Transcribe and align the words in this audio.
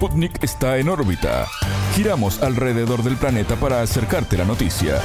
Sputnik 0.00 0.42
está 0.42 0.78
en 0.78 0.88
órbita. 0.88 1.46
Giramos 1.94 2.40
alrededor 2.42 3.02
del 3.02 3.18
planeta 3.18 3.56
para 3.56 3.82
acercarte 3.82 4.38
la 4.38 4.46
noticia. 4.46 4.98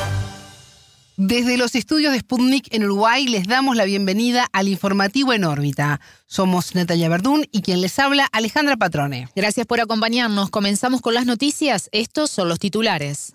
Desde 1.17 1.57
los 1.57 1.75
estudios 1.75 2.13
de 2.13 2.19
Sputnik 2.19 2.73
en 2.73 2.85
Uruguay 2.85 3.27
les 3.27 3.45
damos 3.45 3.75
la 3.75 3.83
bienvenida 3.83 4.47
al 4.53 4.69
informativo 4.69 5.33
en 5.33 5.43
órbita. 5.43 5.99
Somos 6.27 6.75
Natalia 6.75 7.09
Verdún 7.09 7.45
y 7.51 7.61
quien 7.61 7.81
les 7.81 7.99
habla 7.99 8.29
Alejandra 8.31 8.77
Patrone. 8.77 9.27
Gracias 9.35 9.67
por 9.67 9.81
acompañarnos. 9.81 10.49
Comenzamos 10.49 11.01
con 11.01 11.13
las 11.13 11.25
noticias. 11.25 11.89
Estos 11.91 12.31
son 12.31 12.47
los 12.47 12.59
titulares. 12.59 13.33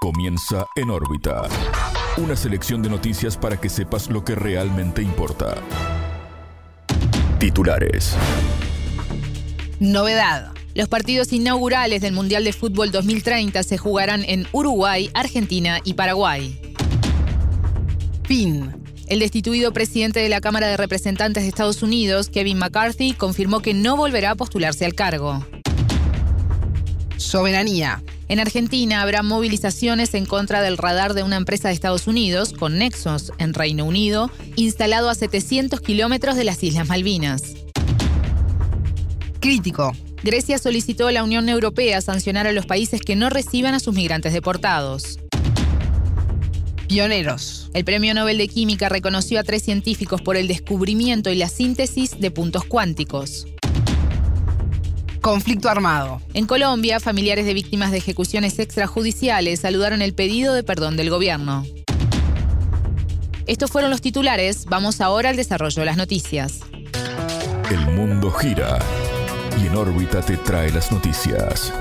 Comienza 0.00 0.66
en 0.76 0.90
órbita. 0.90 1.48
Una 2.16 2.36
selección 2.36 2.80
de 2.80 2.90
noticias 2.90 3.36
para 3.36 3.60
que 3.60 3.68
sepas 3.68 4.08
lo 4.08 4.24
que 4.24 4.36
realmente 4.36 5.02
importa. 5.02 5.56
Titulares. 7.40 8.14
Novedad. 9.80 10.51
Los 10.74 10.88
partidos 10.88 11.32
inaugurales 11.34 12.00
del 12.00 12.14
Mundial 12.14 12.44
de 12.44 12.54
Fútbol 12.54 12.90
2030 12.90 13.62
se 13.62 13.76
jugarán 13.76 14.24
en 14.26 14.46
Uruguay, 14.52 15.10
Argentina 15.12 15.80
y 15.84 15.94
Paraguay. 15.94 16.58
Fin. 18.24 18.72
El 19.06 19.18
destituido 19.18 19.74
presidente 19.74 20.20
de 20.20 20.30
la 20.30 20.40
Cámara 20.40 20.68
de 20.68 20.78
Representantes 20.78 21.42
de 21.42 21.48
Estados 21.50 21.82
Unidos, 21.82 22.30
Kevin 22.30 22.56
McCarthy, 22.56 23.12
confirmó 23.12 23.60
que 23.60 23.74
no 23.74 23.98
volverá 23.98 24.30
a 24.30 24.34
postularse 24.34 24.86
al 24.86 24.94
cargo. 24.94 25.44
Soberanía. 27.18 28.02
En 28.28 28.40
Argentina 28.40 29.02
habrá 29.02 29.22
movilizaciones 29.22 30.14
en 30.14 30.24
contra 30.24 30.62
del 30.62 30.78
radar 30.78 31.12
de 31.12 31.22
una 31.22 31.36
empresa 31.36 31.68
de 31.68 31.74
Estados 31.74 32.06
Unidos, 32.06 32.54
con 32.54 32.78
nexos 32.78 33.32
en 33.36 33.52
Reino 33.52 33.84
Unido, 33.84 34.30
instalado 34.56 35.10
a 35.10 35.14
700 35.14 35.82
kilómetros 35.82 36.36
de 36.36 36.44
las 36.44 36.62
Islas 36.62 36.88
Malvinas. 36.88 37.42
Crítico. 39.40 39.92
Grecia 40.22 40.58
solicitó 40.58 41.08
a 41.08 41.12
la 41.12 41.24
Unión 41.24 41.48
Europea 41.48 42.00
sancionar 42.00 42.46
a 42.46 42.52
los 42.52 42.64
países 42.64 43.00
que 43.00 43.16
no 43.16 43.28
reciban 43.28 43.74
a 43.74 43.80
sus 43.80 43.92
migrantes 43.92 44.32
deportados. 44.32 45.18
Pioneros. 46.86 47.70
El 47.74 47.84
Premio 47.84 48.14
Nobel 48.14 48.38
de 48.38 48.46
Química 48.46 48.88
reconoció 48.88 49.40
a 49.40 49.42
tres 49.42 49.62
científicos 49.62 50.22
por 50.22 50.36
el 50.36 50.46
descubrimiento 50.46 51.30
y 51.30 51.34
la 51.34 51.48
síntesis 51.48 52.20
de 52.20 52.30
puntos 52.30 52.64
cuánticos. 52.64 53.48
Conflicto 55.20 55.68
armado. 55.68 56.20
En 56.34 56.46
Colombia, 56.46 57.00
familiares 57.00 57.44
de 57.44 57.54
víctimas 57.54 57.90
de 57.90 57.98
ejecuciones 57.98 58.58
extrajudiciales 58.60 59.60
saludaron 59.60 60.02
el 60.02 60.14
pedido 60.14 60.54
de 60.54 60.62
perdón 60.62 60.96
del 60.96 61.10
gobierno. 61.10 61.66
Estos 63.48 63.72
fueron 63.72 63.90
los 63.90 64.00
titulares. 64.00 64.66
Vamos 64.66 65.00
ahora 65.00 65.30
al 65.30 65.36
desarrollo 65.36 65.80
de 65.80 65.86
las 65.86 65.96
noticias. 65.96 66.60
El 67.70 67.80
mundo 67.92 68.30
gira 68.30 68.78
y 69.60 69.66
en 69.66 69.76
órbita 69.76 70.20
te 70.20 70.36
trae 70.36 70.70
las 70.70 70.90
noticias. 70.92 71.72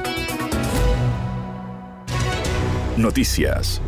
Noticias. 2.97 3.81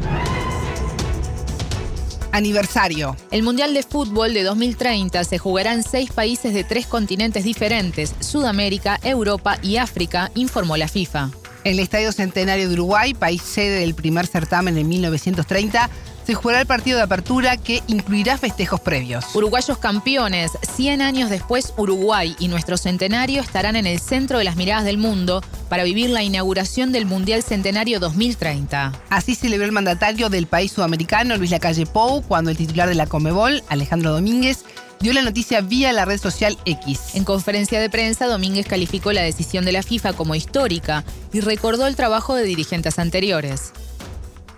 Aniversario. 2.32 3.16
El 3.32 3.44
Mundial 3.44 3.74
de 3.74 3.84
Fútbol 3.84 4.34
de 4.34 4.44
2030 4.44 5.24
se 5.24 5.38
jugará 5.38 5.74
en 5.74 5.84
seis 5.84 6.12
países 6.12 6.54
de 6.54 6.64
tres 6.64 6.88
continentes 6.88 7.44
diferentes, 7.44 8.16
Sudamérica, 8.20 9.00
Europa 9.04 9.60
y 9.62 9.78
África, 9.78 10.32
informó 10.34 10.76
la 10.78 10.88
FIFA. 10.88 11.30
En 11.64 11.74
el 11.74 11.80
Estadio 11.80 12.12
Centenario 12.12 12.68
de 12.68 12.74
Uruguay, 12.74 13.14
país 13.14 13.42
sede 13.42 13.80
del 13.80 13.94
primer 13.94 14.28
certamen 14.28 14.78
en 14.78 14.90
1930, 14.90 15.90
se 16.26 16.34
jugará 16.34 16.62
el 16.62 16.68
partido 16.68 16.98
de 16.98 17.04
apertura 17.04 17.58
que 17.58 17.82
incluirá 17.88 18.38
festejos 18.38 18.80
previos. 18.80 19.26
Uruguayos 19.36 19.78
campeones, 19.78 20.52
100 20.76 21.02
años 21.02 21.30
después 21.30 21.74
Uruguay 21.78 22.36
y 22.40 22.48
nuestro 22.48 22.78
centenario 22.78 23.42
estarán 23.42 23.76
en 23.76 23.86
el 23.86 24.00
centro 24.00 24.38
de 24.38 24.44
las 24.44 24.56
miradas 24.56 24.86
del 24.86 24.98
mundo 24.98 25.44
para 25.70 25.84
vivir 25.84 26.10
la 26.10 26.24
inauguración 26.24 26.92
del 26.92 27.06
Mundial 27.06 27.44
Centenario 27.44 28.00
2030. 28.00 28.94
Así 29.10 29.36
celebró 29.36 29.66
el 29.66 29.72
mandatario 29.72 30.30
del 30.30 30.48
país 30.48 30.72
sudamericano, 30.72 31.38
Luis 31.38 31.52
Lacalle 31.52 31.86
Pou, 31.86 32.22
cuando 32.22 32.52
el 32.52 32.58
titular 32.58 32.88
de 32.88 32.96
la 32.96 33.08
Comebol, 33.08 33.64
Alejandro 33.70 34.12
Domínguez, 34.12 34.66
dio 35.00 35.14
la 35.14 35.22
noticia 35.22 35.62
vía 35.62 35.92
la 35.92 36.06
red 36.06 36.20
social 36.20 36.58
X. 36.66 37.16
En 37.16 37.26
conferencia 37.26 37.82
de 37.82 37.90
prensa, 37.90 38.28
Domínguez 38.28 38.68
calificó 38.68 39.12
la 39.12 39.22
decisión 39.22 39.66
de 39.66 39.74
la 39.74 39.84
FIFA 39.84 40.14
como 40.14 40.36
histórica 40.36 41.04
y 41.34 41.42
recordó 41.42 41.88
el 41.88 41.96
trabajo 41.96 42.36
de 42.36 42.44
dirigentes 42.44 43.00
anteriores 43.00 43.74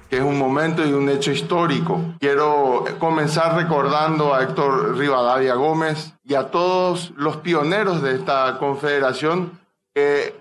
que 0.09 0.17
es 0.17 0.23
un 0.23 0.38
momento 0.38 0.85
y 0.85 0.93
un 0.93 1.09
hecho 1.09 1.31
histórico. 1.31 2.16
Quiero 2.19 2.85
comenzar 2.99 3.55
recordando 3.55 4.33
a 4.33 4.43
Héctor 4.43 4.97
Rivadavia 4.97 5.55
Gómez 5.55 6.13
y 6.23 6.35
a 6.35 6.51
todos 6.51 7.11
los 7.17 7.38
pioneros 7.38 8.01
de 8.01 8.15
esta 8.15 8.57
confederación 8.59 9.59
que 9.94 10.35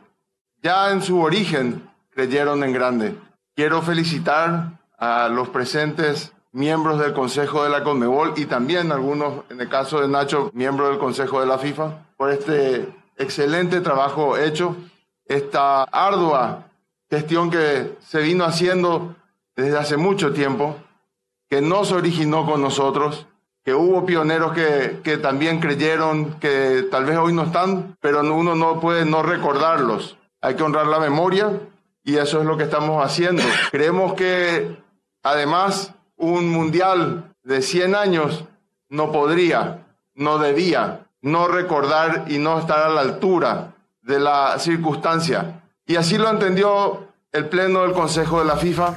ya 0.62 0.90
en 0.90 1.02
su 1.02 1.20
origen 1.20 1.88
creyeron 2.10 2.64
en 2.64 2.72
grande. 2.72 3.14
Quiero 3.54 3.82
felicitar 3.82 4.78
a 4.98 5.28
los 5.28 5.48
presentes 5.48 6.32
miembros 6.52 7.00
del 7.00 7.12
Consejo 7.12 7.64
de 7.64 7.70
la 7.70 7.82
CONMEBOL 7.82 8.34
y 8.36 8.46
también 8.46 8.92
algunos, 8.92 9.44
en 9.50 9.60
el 9.60 9.68
caso 9.68 10.00
de 10.00 10.08
Nacho, 10.08 10.50
miembros 10.54 10.90
del 10.90 10.98
Consejo 10.98 11.40
de 11.40 11.46
la 11.46 11.58
FIFA, 11.58 12.06
por 12.16 12.30
este 12.30 12.88
excelente 13.16 13.80
trabajo 13.80 14.38
hecho, 14.38 14.76
esta 15.26 15.82
ardua 15.84 16.66
gestión 17.10 17.50
que 17.50 17.96
se 18.00 18.20
vino 18.20 18.44
haciendo 18.44 19.14
desde 19.56 19.78
hace 19.78 19.96
mucho 19.96 20.32
tiempo, 20.32 20.76
que 21.48 21.60
no 21.60 21.84
se 21.84 21.94
originó 21.94 22.46
con 22.46 22.60
nosotros, 22.60 23.26
que 23.64 23.74
hubo 23.74 24.04
pioneros 24.04 24.52
que, 24.52 25.00
que, 25.02 25.16
también 25.16 25.60
creyeron 25.60 26.34
que 26.38 26.86
tal 26.90 27.06
vez 27.06 27.16
hoy 27.16 27.32
no 27.32 27.44
están, 27.44 27.96
pero 28.00 28.20
uno 28.20 28.54
no 28.54 28.80
puede 28.80 29.04
no 29.04 29.22
recordarlos. 29.22 30.18
Hay 30.40 30.54
que 30.54 30.62
honrar 30.62 30.86
la 30.86 31.00
memoria 31.00 31.60
y 32.02 32.16
eso 32.16 32.40
es 32.40 32.46
lo 32.46 32.56
que 32.58 32.64
estamos 32.64 33.02
haciendo. 33.02 33.42
Creemos 33.70 34.14
que 34.14 34.76
además 35.22 35.94
un 36.16 36.50
mundial 36.50 37.34
de 37.42 37.62
100 37.62 37.94
años 37.94 38.44
no 38.90 39.10
podría, 39.10 39.86
no 40.14 40.38
debía, 40.38 41.06
no 41.22 41.48
recordar 41.48 42.26
y 42.28 42.38
no 42.38 42.58
estar 42.58 42.80
a 42.80 42.90
la 42.90 43.00
altura 43.00 43.74
de 44.02 44.20
la 44.20 44.58
circunstancia. 44.58 45.62
Y 45.86 45.96
así 45.96 46.18
lo 46.18 46.28
entendió 46.28 47.08
el 47.32 47.48
Pleno 47.48 47.82
del 47.82 47.92
Consejo 47.92 48.40
de 48.40 48.44
la 48.44 48.56
FIFA 48.56 48.94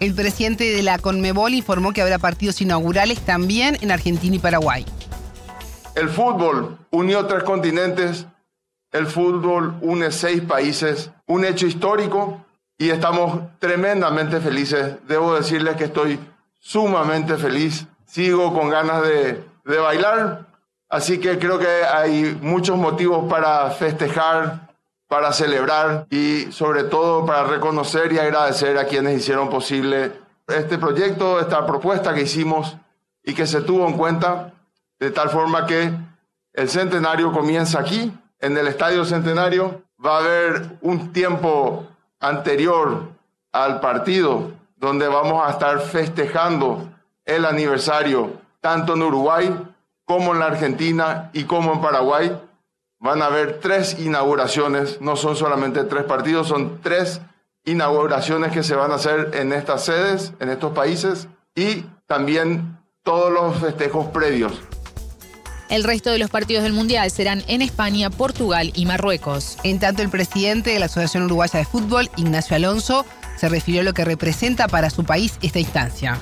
el 0.00 0.14
presidente 0.14 0.64
de 0.64 0.82
la 0.82 0.98
Conmebol 0.98 1.54
informó 1.54 1.92
que 1.92 2.02
habrá 2.02 2.18
partidos 2.18 2.60
inaugurales 2.60 3.20
también 3.20 3.76
en 3.80 3.90
Argentina 3.90 4.36
y 4.36 4.38
Paraguay. 4.38 4.84
El 5.94 6.08
fútbol 6.08 6.78
unió 6.90 7.26
tres 7.26 7.42
continentes, 7.42 8.26
el 8.92 9.06
fútbol 9.06 9.74
une 9.80 10.12
seis 10.12 10.40
países, 10.42 11.10
un 11.26 11.44
hecho 11.44 11.66
histórico 11.66 12.44
y 12.78 12.90
estamos 12.90 13.40
tremendamente 13.58 14.40
felices. 14.40 14.96
Debo 15.08 15.34
decirles 15.34 15.76
que 15.76 15.84
estoy 15.84 16.20
sumamente 16.60 17.36
feliz, 17.36 17.86
sigo 18.06 18.54
con 18.54 18.70
ganas 18.70 19.02
de, 19.02 19.42
de 19.64 19.78
bailar, 19.78 20.46
así 20.88 21.18
que 21.18 21.38
creo 21.38 21.58
que 21.58 21.66
hay 21.66 22.38
muchos 22.40 22.78
motivos 22.78 23.28
para 23.28 23.70
festejar, 23.70 24.67
para 25.08 25.32
celebrar 25.32 26.06
y 26.10 26.52
sobre 26.52 26.84
todo 26.84 27.24
para 27.24 27.44
reconocer 27.44 28.12
y 28.12 28.18
agradecer 28.18 28.76
a 28.78 28.84
quienes 28.84 29.18
hicieron 29.18 29.48
posible 29.48 30.12
este 30.46 30.78
proyecto, 30.78 31.40
esta 31.40 31.66
propuesta 31.66 32.14
que 32.14 32.22
hicimos 32.22 32.76
y 33.24 33.34
que 33.34 33.46
se 33.46 33.62
tuvo 33.62 33.86
en 33.88 33.94
cuenta 33.94 34.52
de 35.00 35.10
tal 35.10 35.30
forma 35.30 35.66
que 35.66 35.92
el 36.52 36.68
centenario 36.68 37.32
comienza 37.32 37.80
aquí, 37.80 38.12
en 38.40 38.56
el 38.56 38.68
Estadio 38.68 39.04
Centenario. 39.04 39.82
Va 40.04 40.16
a 40.16 40.20
haber 40.20 40.78
un 40.82 41.12
tiempo 41.12 41.86
anterior 42.20 43.08
al 43.52 43.80
partido 43.80 44.52
donde 44.76 45.08
vamos 45.08 45.46
a 45.46 45.50
estar 45.50 45.80
festejando 45.80 46.88
el 47.24 47.44
aniversario 47.44 48.32
tanto 48.60 48.94
en 48.94 49.02
Uruguay 49.02 49.68
como 50.04 50.32
en 50.32 50.38
la 50.38 50.46
Argentina 50.46 51.30
y 51.32 51.44
como 51.44 51.72
en 51.72 51.80
Paraguay 51.80 52.40
van 53.00 53.22
a 53.22 53.26
haber 53.26 53.60
tres 53.60 53.96
inauguraciones, 53.98 55.00
no 55.00 55.16
son 55.16 55.36
solamente 55.36 55.84
tres 55.84 56.04
partidos, 56.04 56.48
son 56.48 56.80
tres 56.82 57.20
inauguraciones 57.64 58.52
que 58.52 58.62
se 58.62 58.74
van 58.74 58.90
a 58.90 58.96
hacer 58.96 59.30
en 59.34 59.52
estas 59.52 59.84
sedes, 59.84 60.32
en 60.40 60.48
estos 60.48 60.72
países, 60.72 61.28
y 61.54 61.84
también 62.06 62.78
todos 63.02 63.32
los 63.32 63.58
festejos 63.58 64.06
previos. 64.08 64.60
El 65.68 65.84
resto 65.84 66.10
de 66.10 66.18
los 66.18 66.30
partidos 66.30 66.62
del 66.62 66.72
Mundial 66.72 67.10
serán 67.10 67.44
en 67.46 67.60
España, 67.60 68.08
Portugal 68.08 68.72
y 68.74 68.86
Marruecos. 68.86 69.58
En 69.64 69.78
tanto, 69.78 70.00
el 70.00 70.08
presidente 70.08 70.70
de 70.70 70.78
la 70.78 70.86
Asociación 70.86 71.24
Uruguaya 71.24 71.58
de 71.58 71.66
Fútbol, 71.66 72.08
Ignacio 72.16 72.56
Alonso, 72.56 73.04
se 73.36 73.50
refirió 73.50 73.82
a 73.82 73.84
lo 73.84 73.92
que 73.92 74.06
representa 74.06 74.66
para 74.66 74.88
su 74.88 75.04
país 75.04 75.38
esta 75.42 75.58
instancia. 75.58 76.16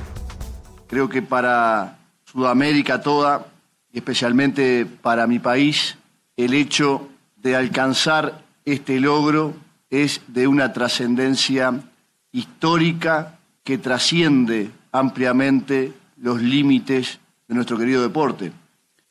Creo 0.89 1.09
que 1.09 1.23
para 1.23 1.99
Sudamérica 2.25 3.01
toda, 3.01 3.47
y 3.93 3.99
especialmente 3.99 4.85
para 4.85 5.29
mi 5.29 5.39
país, 5.39 5.97
el 6.37 6.55
hecho 6.55 7.09
de 7.37 7.57
alcanzar 7.57 8.45
este 8.65 9.01
logro 9.01 9.55
es 9.91 10.21
de 10.29 10.47
una 10.47 10.73
trascendencia 10.73 11.81
histórica 12.33 13.39
que 13.65 13.79
trasciende 13.79 14.71
ampliamente 14.93 15.93
los 16.17 16.41
límites 16.43 17.21
de 17.49 17.55
nuestro 17.55 17.79
querido 17.79 18.03
deporte. 18.03 18.53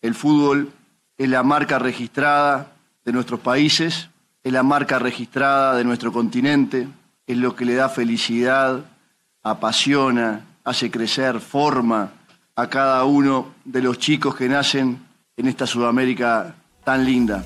El 0.01 0.13
fútbol 0.13 0.71
es 1.17 1.29
la 1.29 1.43
marca 1.43 1.79
registrada 1.79 2.73
de 3.03 3.11
nuestros 3.11 3.39
países, 3.39 4.09
es 4.43 4.53
la 4.53 4.63
marca 4.63 4.99
registrada 4.99 5.75
de 5.75 5.83
nuestro 5.83 6.11
continente, 6.11 6.87
es 7.25 7.37
lo 7.37 7.55
que 7.55 7.65
le 7.65 7.75
da 7.75 7.89
felicidad, 7.89 8.85
apasiona, 9.41 10.41
hace 10.63 10.91
crecer, 10.91 11.39
forma 11.39 12.11
a 12.55 12.67
cada 12.67 13.03
uno 13.05 13.53
de 13.63 13.81
los 13.81 13.97
chicos 13.97 14.35
que 14.35 14.49
nacen 14.49 14.99
en 15.37 15.47
esta 15.47 15.65
Sudamérica 15.65 16.55
tan 16.85 17.03
linda. 17.05 17.43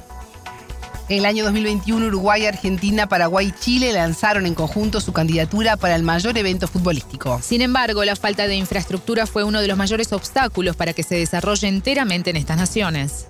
En 1.07 1.17
el 1.17 1.25
año 1.25 1.43
2021, 1.45 2.05
Uruguay, 2.05 2.45
Argentina, 2.45 3.09
Paraguay 3.09 3.47
y 3.47 3.59
Chile 3.59 3.91
lanzaron 3.93 4.45
en 4.45 4.53
conjunto 4.53 5.01
su 5.01 5.11
candidatura 5.11 5.75
para 5.75 5.95
el 5.95 6.03
mayor 6.03 6.37
evento 6.37 6.67
futbolístico. 6.67 7.39
Sin 7.41 7.63
embargo, 7.63 8.05
la 8.05 8.15
falta 8.15 8.47
de 8.47 8.55
infraestructura 8.55 9.25
fue 9.25 9.43
uno 9.43 9.59
de 9.59 9.67
los 9.67 9.75
mayores 9.75 10.13
obstáculos 10.13 10.75
para 10.75 10.93
que 10.93 11.01
se 11.01 11.15
desarrolle 11.15 11.67
enteramente 11.67 12.29
en 12.29 12.35
estas 12.35 12.57
naciones. 12.57 13.25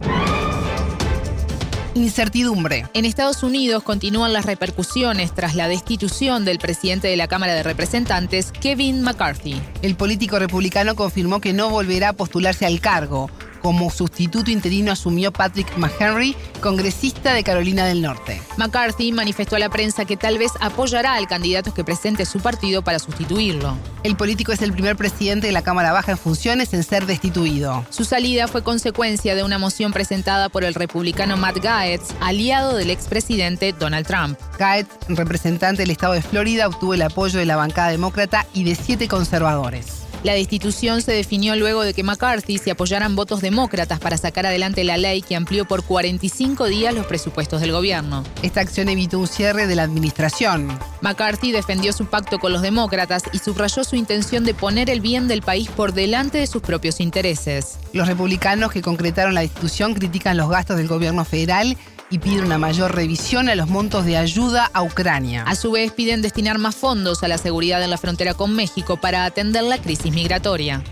Incertidumbre. 1.95 2.85
En 2.93 3.05
Estados 3.05 3.43
Unidos 3.43 3.83
continúan 3.83 4.33
las 4.33 4.45
repercusiones 4.45 5.33
tras 5.33 5.55
la 5.55 5.69
destitución 5.69 6.43
del 6.43 6.59
presidente 6.59 7.07
de 7.07 7.15
la 7.15 7.27
Cámara 7.27 7.53
de 7.53 7.63
Representantes, 7.63 8.51
Kevin 8.51 9.01
McCarthy. 9.01 9.61
El 9.81 9.95
político 9.95 10.37
republicano 10.37 10.95
confirmó 10.95 11.39
que 11.39 11.53
no 11.53 11.69
volverá 11.69 12.09
a 12.09 12.13
postularse 12.13 12.65
al 12.65 12.81
cargo. 12.81 13.29
Como 13.61 13.89
sustituto 13.91 14.51
interino 14.51 14.91
asumió 14.91 15.31
Patrick 15.31 15.75
McHenry, 15.77 16.35
congresista 16.61 17.33
de 17.33 17.43
Carolina 17.43 17.85
del 17.85 18.01
Norte. 18.01 18.41
McCarthy 18.57 19.11
manifestó 19.11 19.55
a 19.55 19.59
la 19.59 19.69
prensa 19.69 20.05
que 20.05 20.17
tal 20.17 20.37
vez 20.37 20.51
apoyará 20.61 21.15
al 21.15 21.27
candidato 21.27 21.73
que 21.73 21.83
presente 21.83 22.25
su 22.25 22.39
partido 22.39 22.83
para 22.83 22.99
sustituirlo. 22.99 23.75
El 24.03 24.15
político 24.15 24.51
es 24.51 24.61
el 24.61 24.71
primer 24.71 24.95
presidente 24.95 25.47
de 25.47 25.53
la 25.53 25.61
Cámara 25.61 25.91
Baja 25.91 26.13
en 26.13 26.17
funciones 26.17 26.73
en 26.73 26.83
ser 26.83 27.05
destituido. 27.05 27.85
Su 27.89 28.05
salida 28.05 28.47
fue 28.47 28.63
consecuencia 28.63 29.35
de 29.35 29.43
una 29.43 29.57
moción 29.57 29.91
presentada 29.91 30.49
por 30.49 30.63
el 30.63 30.73
republicano 30.73 31.37
Matt 31.37 31.57
Gaetz, 31.57 32.13
aliado 32.21 32.75
del 32.75 32.89
expresidente 32.89 33.73
Donald 33.73 34.07
Trump. 34.07 34.39
Gaetz, 34.57 34.89
representante 35.09 35.81
del 35.81 35.91
estado 35.91 36.13
de 36.13 36.21
Florida, 36.21 36.67
obtuvo 36.67 36.93
el 36.93 37.01
apoyo 37.01 37.39
de 37.39 37.45
la 37.45 37.57
bancada 37.57 37.89
demócrata 37.89 38.45
y 38.53 38.63
de 38.63 38.75
siete 38.75 39.07
conservadores. 39.07 39.98
La 40.21 40.33
destitución 40.33 41.01
se 41.01 41.13
definió 41.13 41.55
luego 41.55 41.83
de 41.83 41.93
que 41.93 42.03
McCarthy 42.03 42.57
se 42.57 42.71
apoyaran 42.71 43.15
votos 43.15 43.39
demócratas 43.39 43.99
para 43.99 44.17
sacar 44.17 44.45
adelante 44.45 44.83
la 44.83 44.97
ley 44.97 45.21
que 45.21 45.37
amplió 45.37 45.63
por 45.63 45.83
45 45.83 46.65
días 46.65 46.93
los 46.93 47.05
presupuestos 47.05 47.61
del 47.61 47.71
gobierno. 47.71 48.25
Esta 48.41 48.59
acción 48.59 48.89
evitó 48.89 49.17
un 49.17 49.27
cierre 49.27 49.65
de 49.65 49.75
la 49.75 49.83
administración. 49.83 50.77
McCarthy 50.99 51.53
defendió 51.53 51.93
su 51.93 52.05
pacto 52.07 52.37
con 52.37 52.51
los 52.51 52.61
demócratas 52.61 53.23
y 53.31 53.39
subrayó 53.39 53.85
su 53.85 53.95
intención 53.95 54.43
de 54.43 54.53
poner 54.53 54.89
el 54.89 54.99
bien 54.99 55.29
del 55.29 55.41
país 55.41 55.69
por 55.69 55.93
delante 55.93 56.39
de 56.39 56.47
sus 56.47 56.61
propios 56.61 56.99
intereses. 56.99 57.79
Los 57.93 58.09
republicanos 58.09 58.73
que 58.73 58.81
concretaron 58.81 59.33
la 59.33 59.41
destitución 59.41 59.93
critican 59.93 60.35
los 60.35 60.49
gastos 60.49 60.75
del 60.75 60.89
gobierno 60.89 61.23
federal 61.23 61.77
y 62.09 62.19
piden 62.19 62.45
una 62.45 62.57
mayor 62.57 62.95
revisión 62.95 63.49
a 63.49 63.55
los 63.55 63.69
montos 63.69 64.05
de 64.05 64.17
ayuda 64.17 64.69
a 64.73 64.81
Ucrania. 64.83 65.43
A 65.43 65.55
su 65.55 65.71
vez 65.71 65.91
piden 65.91 66.21
destinar 66.21 66.57
más 66.57 66.75
fondos 66.75 67.23
a 67.23 67.27
la 67.27 67.37
seguridad 67.37 67.83
en 67.83 67.89
la 67.89 67.97
frontera 67.97 68.33
con 68.33 68.55
México 68.55 68.97
para 68.97 69.25
atender 69.25 69.63
la 69.63 69.77
crisis 69.77 70.11
migratoria. 70.13 70.83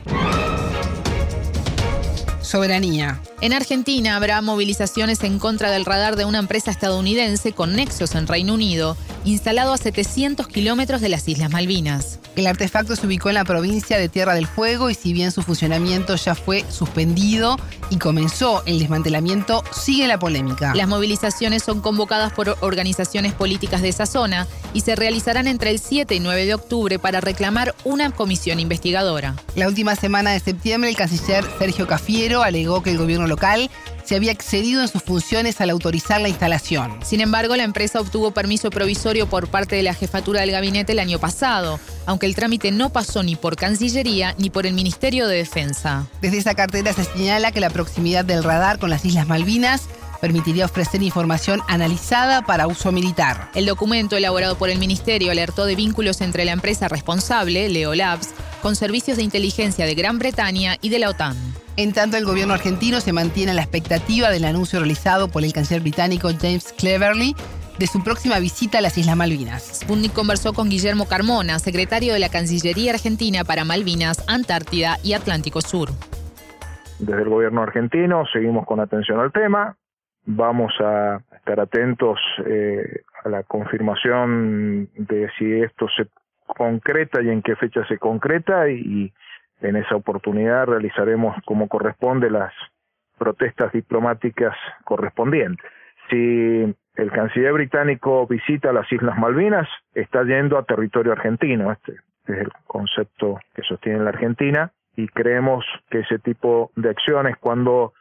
Soberanía. 2.42 3.20
En 3.42 3.52
Argentina 3.52 4.16
habrá 4.16 4.42
movilizaciones 4.42 5.22
en 5.24 5.38
contra 5.38 5.70
del 5.70 5.84
radar 5.84 6.16
de 6.16 6.24
una 6.24 6.40
empresa 6.40 6.72
estadounidense 6.72 7.52
con 7.52 7.76
nexos 7.76 8.16
en 8.16 8.26
Reino 8.26 8.54
Unido, 8.54 8.96
instalado 9.32 9.74
a 9.74 9.78
700 9.78 10.48
kilómetros 10.48 11.02
de 11.02 11.10
las 11.10 11.28
Islas 11.28 11.52
Malvinas. 11.52 12.20
El 12.36 12.48
artefacto 12.48 12.96
se 12.96 13.06
ubicó 13.06 13.30
en 13.30 13.36
la 13.36 13.46
provincia 13.46 13.98
de 13.98 14.10
Tierra 14.10 14.34
del 14.36 14.48
Fuego 14.48 14.90
y 14.90 14.96
si 14.96 15.14
bien 15.14 15.32
su 15.32 15.42
funcionamiento 15.42 16.16
ya 16.16 16.36
fue 16.36 16.64
suspendido 16.70 17.58
y 17.90 17.98
comenzó 17.98 18.64
el 18.66 18.80
desmantelamiento, 18.80 19.64
sigue 19.72 20.08
la 20.08 20.20
polémica. 20.20 20.74
Las 20.76 20.88
movilizaciones 20.88 21.64
son 21.64 21.82
convocadas 21.82 22.32
por 22.32 22.58
organizaciones 22.62 23.34
políticas 23.34 23.82
de 23.82 23.90
esa 23.90 24.06
zona 24.06 24.48
y 24.74 24.82
se 24.82 24.96
realizarán 24.96 25.48
entre 25.48 25.72
el 25.72 25.80
7 25.80 26.16
y 26.16 26.20
9 26.20 26.46
de 26.46 26.54
octubre 26.54 27.00
para 27.00 27.22
reclamar 27.22 27.76
una 27.84 28.12
comisión 28.12 28.60
investigadora. 28.60 29.36
La 29.56 29.68
última 29.68 29.96
semana 29.96 30.32
de 30.32 30.40
septiembre, 30.40 30.90
el 30.90 30.96
canciller 30.96 31.46
Sergio 31.58 31.88
Cafiero 31.88 32.44
alegó 32.44 32.84
que 32.84 32.92
el 32.92 32.98
gobierno 32.98 33.28
local 33.28 33.70
se 34.08 34.16
había 34.16 34.32
excedido 34.32 34.82
en 34.82 34.88
sus 34.88 35.04
funciones 35.04 35.60
al 35.60 35.70
autorizar 35.70 36.22
la 36.22 36.30
instalación. 36.30 36.98
Sin 37.04 37.20
embargo, 37.20 37.58
la 37.58 37.64
empresa 37.64 38.00
obtuvo 38.00 38.32
permiso 38.32 38.70
provisorio 38.70 39.28
por 39.28 39.50
parte 39.50 39.76
de 39.76 39.84
la 39.84 39.94
jefatura 39.94 40.42
del 40.42 40.52
gabinete 40.52 40.94
el 40.94 41.00
año 41.00 41.20
pasado, 41.20 41.78
aunque 42.06 42.26
el 42.26 42.36
trámite 42.36 42.72
no 42.72 42.90
pasó 42.90 43.22
ni 43.22 43.36
por 43.36 43.58
Cancillería 43.58 44.34
ni 44.38 44.50
por 44.50 44.66
el 44.66 44.74
Ministerio 44.74 45.28
de 45.28 45.38
Defensa. 45.38 46.08
Desde 46.22 46.38
esa 46.38 46.56
cartera 46.56 46.94
se 46.94 47.04
señala 47.04 47.52
que 47.52 47.60
la 47.60 47.70
proximidad 47.70 48.24
del 48.24 48.44
radar 48.44 48.80
con 48.80 48.90
las 48.90 49.04
Islas 49.04 49.28
Malvinas 49.28 49.84
permitiría 50.22 50.66
ofrecer 50.66 51.04
información 51.04 51.62
analizada 51.68 52.44
para 52.44 52.68
uso 52.68 52.92
militar. 52.94 53.50
El 53.56 53.66
documento 53.66 54.16
elaborado 54.16 54.58
por 54.58 54.70
el 54.70 54.80
Ministerio 54.80 55.32
alertó 55.32 55.66
de 55.66 55.76
vínculos 55.76 56.22
entre 56.22 56.46
la 56.46 56.54
empresa 56.54 56.88
responsable, 56.88 57.68
Leo 57.70 57.94
Labs, 57.94 58.30
con 58.62 58.76
servicios 58.76 59.18
de 59.18 59.24
inteligencia 59.24 59.86
de 59.86 59.96
Gran 59.96 60.18
Bretaña 60.18 60.78
y 60.82 60.90
de 60.90 61.00
la 61.00 61.10
OTAN. 61.10 61.57
En 61.80 61.94
tanto, 61.94 62.18
el 62.18 62.26
gobierno 62.26 62.56
argentino 62.56 63.00
se 63.02 63.14
mantiene 63.14 63.52
a 63.52 63.54
la 63.54 63.62
expectativa 63.62 64.32
del 64.32 64.46
anuncio 64.46 64.80
realizado 64.80 65.30
por 65.30 65.44
el 65.44 65.54
canciller 65.54 65.84
británico 65.84 66.30
James 66.42 66.74
Cleverly 66.74 67.36
de 67.78 67.86
su 67.86 68.04
próxima 68.04 68.40
visita 68.40 68.80
a 68.80 68.82
las 68.82 68.98
Islas 68.98 69.16
Malvinas. 69.16 69.82
Sputnik 69.82 70.12
conversó 70.12 70.54
con 70.54 70.70
Guillermo 70.70 71.06
Carmona, 71.08 71.60
secretario 71.60 72.14
de 72.14 72.20
la 72.20 72.30
Cancillería 72.30 72.94
Argentina 72.94 73.44
para 73.44 73.64
Malvinas, 73.64 74.26
Antártida 74.28 74.98
y 75.04 75.14
Atlántico 75.14 75.62
Sur. 75.62 75.90
Desde 76.98 77.22
el 77.22 77.30
gobierno 77.30 77.62
argentino 77.62 78.26
seguimos 78.34 78.66
con 78.66 78.80
atención 78.80 79.20
al 79.20 79.32
tema. 79.32 79.78
Vamos 80.26 80.74
a 80.80 81.22
estar 81.36 81.60
atentos 81.60 82.18
eh, 82.48 83.04
a 83.24 83.30
la 83.30 83.44
confirmación 83.44 84.90
de 84.96 85.30
si 85.38 85.62
esto 85.62 85.86
se 85.96 86.08
concreta 86.48 87.22
y 87.22 87.30
en 87.30 87.44
qué 87.44 87.56
fecha 87.56 87.86
se 87.88 88.00
concreta 88.00 88.68
y 88.68 89.14
en 89.62 89.76
esa 89.76 89.96
oportunidad 89.96 90.68
realizaremos 90.68 91.36
como 91.46 91.68
corresponde 91.68 92.30
las 92.30 92.54
protestas 93.18 93.72
diplomáticas 93.72 94.56
correspondientes. 94.84 95.66
Si 96.10 96.76
el 96.96 97.12
canciller 97.12 97.54
británico 97.54 98.28
visita 98.28 98.72
las 98.72 98.92
Islas 98.92 99.18
Malvinas, 99.18 99.68
está 99.94 100.24
yendo 100.24 100.58
a 100.58 100.64
territorio 100.64 101.12
argentino. 101.12 101.72
Este 101.72 101.94
es 102.28 102.38
el 102.40 102.52
concepto 102.66 103.40
que 103.54 103.64
sostiene 103.64 104.00
la 104.00 104.10
Argentina 104.10 104.72
y 104.96 105.08
creemos 105.08 105.66
que 105.90 106.00
ese 106.00 106.20
tipo 106.20 106.72
de 106.76 106.90
acciones 106.90 107.38
cuando 107.38 107.94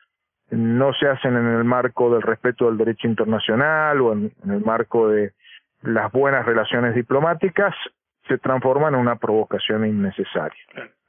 no 0.50 0.92
se 0.92 1.08
hacen 1.08 1.36
en 1.36 1.46
el 1.46 1.64
marco 1.64 2.12
del 2.12 2.22
respeto 2.22 2.66
del 2.66 2.78
derecho 2.78 3.08
internacional 3.08 4.00
o 4.00 4.12
en, 4.12 4.32
el 4.48 4.60
marco 4.64 5.08
de 5.08 5.32
las 5.82 6.10
buenas 6.12 6.46
relaciones 6.46 6.94
diplomáticas, 6.94 7.74
se 8.28 8.38
transforman 8.38 8.94
en 8.94 9.00
una 9.00 9.16
provocación 9.16 9.86
innecesaria 9.86 10.62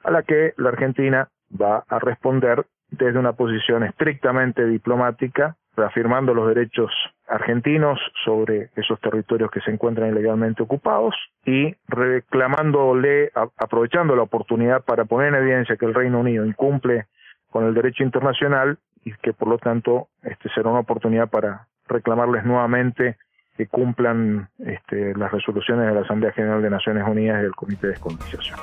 a 0.08 0.12
la 0.12 0.24
que 0.24 0.54
la 0.56 0.70
Argentina 0.70 1.28
va 1.52 1.84
a 1.90 2.00
responder 2.00 2.66
desde 2.90 3.20
una 3.20 3.34
posición 3.34 3.84
estrictamente 3.84 4.66
diplomática, 4.66 5.58
reafirmando 5.76 6.34
los 6.34 6.48
derechos 6.48 6.90
argentinos 7.28 8.00
sobre 8.24 8.70
esos 8.78 9.02
territorios 9.02 9.52
que 9.52 9.60
se 9.60 9.70
encuentran 9.70 10.10
ilegalmente 10.10 10.64
ocupados 10.64 11.14
y 11.46 11.76
reclamándole, 11.90 13.32
aprovechando 13.58 14.16
la 14.16 14.24
oportunidad 14.24 14.82
para 14.86 15.04
poner 15.04 15.34
en 15.34 15.42
evidencia 15.42 15.76
que 15.76 15.86
el 15.86 15.94
Reino 15.94 16.22
Unido 16.22 16.46
incumple 16.46 17.08
con 17.52 17.66
el 17.66 17.74
derecho 17.74 18.04
internacional 18.04 18.78
y 19.04 19.12
que 19.12 19.34
por 19.34 19.50
lo 19.50 19.58
tanto 19.58 20.08
este 20.24 20.48
será 20.56 20.70
una 20.70 20.80
oportunidad 20.80 21.30
para 21.30 21.68
reclamarles 21.90 22.46
nuevamente 22.46 23.18
que 23.58 23.68
cumplan 23.68 24.48
este, 24.60 25.14
las 25.16 25.34
resoluciones 25.34 25.88
de 25.88 25.94
la 25.94 26.02
Asamblea 26.02 26.32
General 26.32 26.62
de 26.62 26.70
Naciones 26.70 27.04
Unidas 27.06 27.40
y 27.40 27.44
del 27.44 27.56
Comité 27.56 27.88
de 27.88 27.94
Descolonización. 27.94 28.58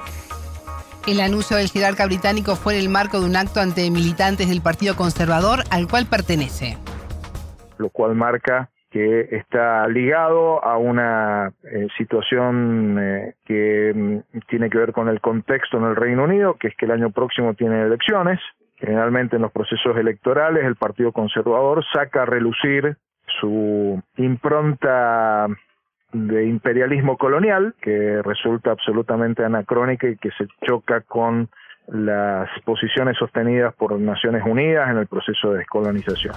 El 1.06 1.20
anuncio 1.20 1.58
del 1.58 1.68
jerarca 1.68 2.06
británico 2.06 2.56
fue 2.56 2.74
en 2.74 2.80
el 2.80 2.88
marco 2.88 3.20
de 3.20 3.26
un 3.26 3.36
acto 3.36 3.60
ante 3.60 3.90
militantes 3.90 4.48
del 4.48 4.62
Partido 4.62 4.96
Conservador 4.96 5.60
al 5.70 5.86
cual 5.86 6.06
pertenece. 6.08 6.78
Lo 7.76 7.90
cual 7.90 8.14
marca 8.14 8.70
que 8.90 9.28
está 9.36 9.86
ligado 9.88 10.64
a 10.64 10.78
una 10.78 11.52
eh, 11.64 11.88
situación 11.98 12.96
eh, 12.98 13.34
que 13.44 13.92
mm, 13.94 14.38
tiene 14.48 14.70
que 14.70 14.78
ver 14.78 14.92
con 14.92 15.08
el 15.10 15.20
contexto 15.20 15.76
en 15.76 15.84
el 15.84 15.96
Reino 15.96 16.24
Unido, 16.24 16.54
que 16.54 16.68
es 16.68 16.76
que 16.76 16.86
el 16.86 16.92
año 16.92 17.10
próximo 17.10 17.52
tiene 17.52 17.82
elecciones. 17.82 18.40
Generalmente 18.76 19.36
en 19.36 19.42
los 19.42 19.52
procesos 19.52 19.94
electorales 19.98 20.64
el 20.64 20.76
Partido 20.76 21.12
Conservador 21.12 21.84
saca 21.92 22.22
a 22.22 22.26
relucir 22.26 22.96
su 23.40 24.02
impronta 24.16 25.48
de 26.14 26.46
imperialismo 26.46 27.18
colonial 27.18 27.74
que 27.82 28.22
resulta 28.22 28.70
absolutamente 28.70 29.44
anacrónica 29.44 30.08
y 30.08 30.16
que 30.16 30.30
se 30.38 30.46
choca 30.64 31.00
con 31.00 31.48
las 31.88 32.48
posiciones 32.64 33.18
sostenidas 33.18 33.74
por 33.74 33.98
Naciones 33.98 34.42
Unidas 34.46 34.88
en 34.90 34.98
el 34.98 35.06
proceso 35.08 35.50
de 35.50 35.58
descolonización. 35.58 36.34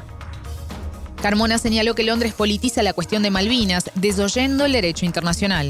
Carmona 1.22 1.58
señaló 1.58 1.94
que 1.94 2.04
Londres 2.04 2.34
politiza 2.34 2.84
la 2.84 2.94
cuestión 2.94 3.22
de 3.24 3.32
Malvinas, 3.32 3.92
desoyendo 3.96 4.66
el 4.66 4.74
derecho 4.74 5.06
internacional. 5.06 5.68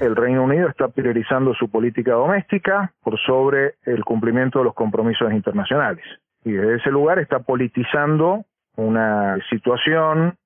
El 0.00 0.16
Reino 0.16 0.44
Unido 0.44 0.68
está 0.68 0.88
priorizando 0.88 1.52
su 1.54 1.68
política 1.68 2.12
doméstica 2.12 2.92
por 3.02 3.18
sobre 3.20 3.74
el 3.84 4.04
cumplimiento 4.04 4.60
de 4.60 4.66
los 4.66 4.74
compromisos 4.74 5.32
internacionales. 5.32 6.04
Y 6.44 6.52
desde 6.52 6.76
ese 6.76 6.90
lugar 6.90 7.18
está 7.18 7.40
politizando 7.40 8.44
una 8.76 9.36
situación 9.50 10.36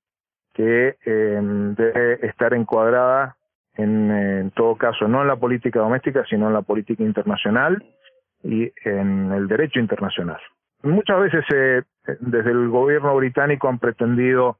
que 0.53 0.95
em, 1.05 1.75
debe 1.75 2.25
estar 2.27 2.53
encuadrada 2.53 3.35
en, 3.75 4.11
en 4.11 4.51
todo 4.51 4.75
caso 4.75 5.07
no 5.07 5.21
en 5.21 5.27
la 5.27 5.35
política 5.35 5.79
doméstica, 5.79 6.23
sino 6.29 6.47
en 6.47 6.53
la 6.53 6.61
política 6.61 7.03
internacional 7.03 7.83
y 8.43 8.71
en 8.85 9.31
el 9.31 9.47
derecho 9.47 9.79
internacional. 9.79 10.39
Muchas 10.83 11.19
veces 11.19 11.45
eh, 11.53 11.81
desde 12.19 12.51
el 12.51 12.67
gobierno 12.69 13.15
británico 13.15 13.69
han 13.69 13.79
pretendido 13.79 14.57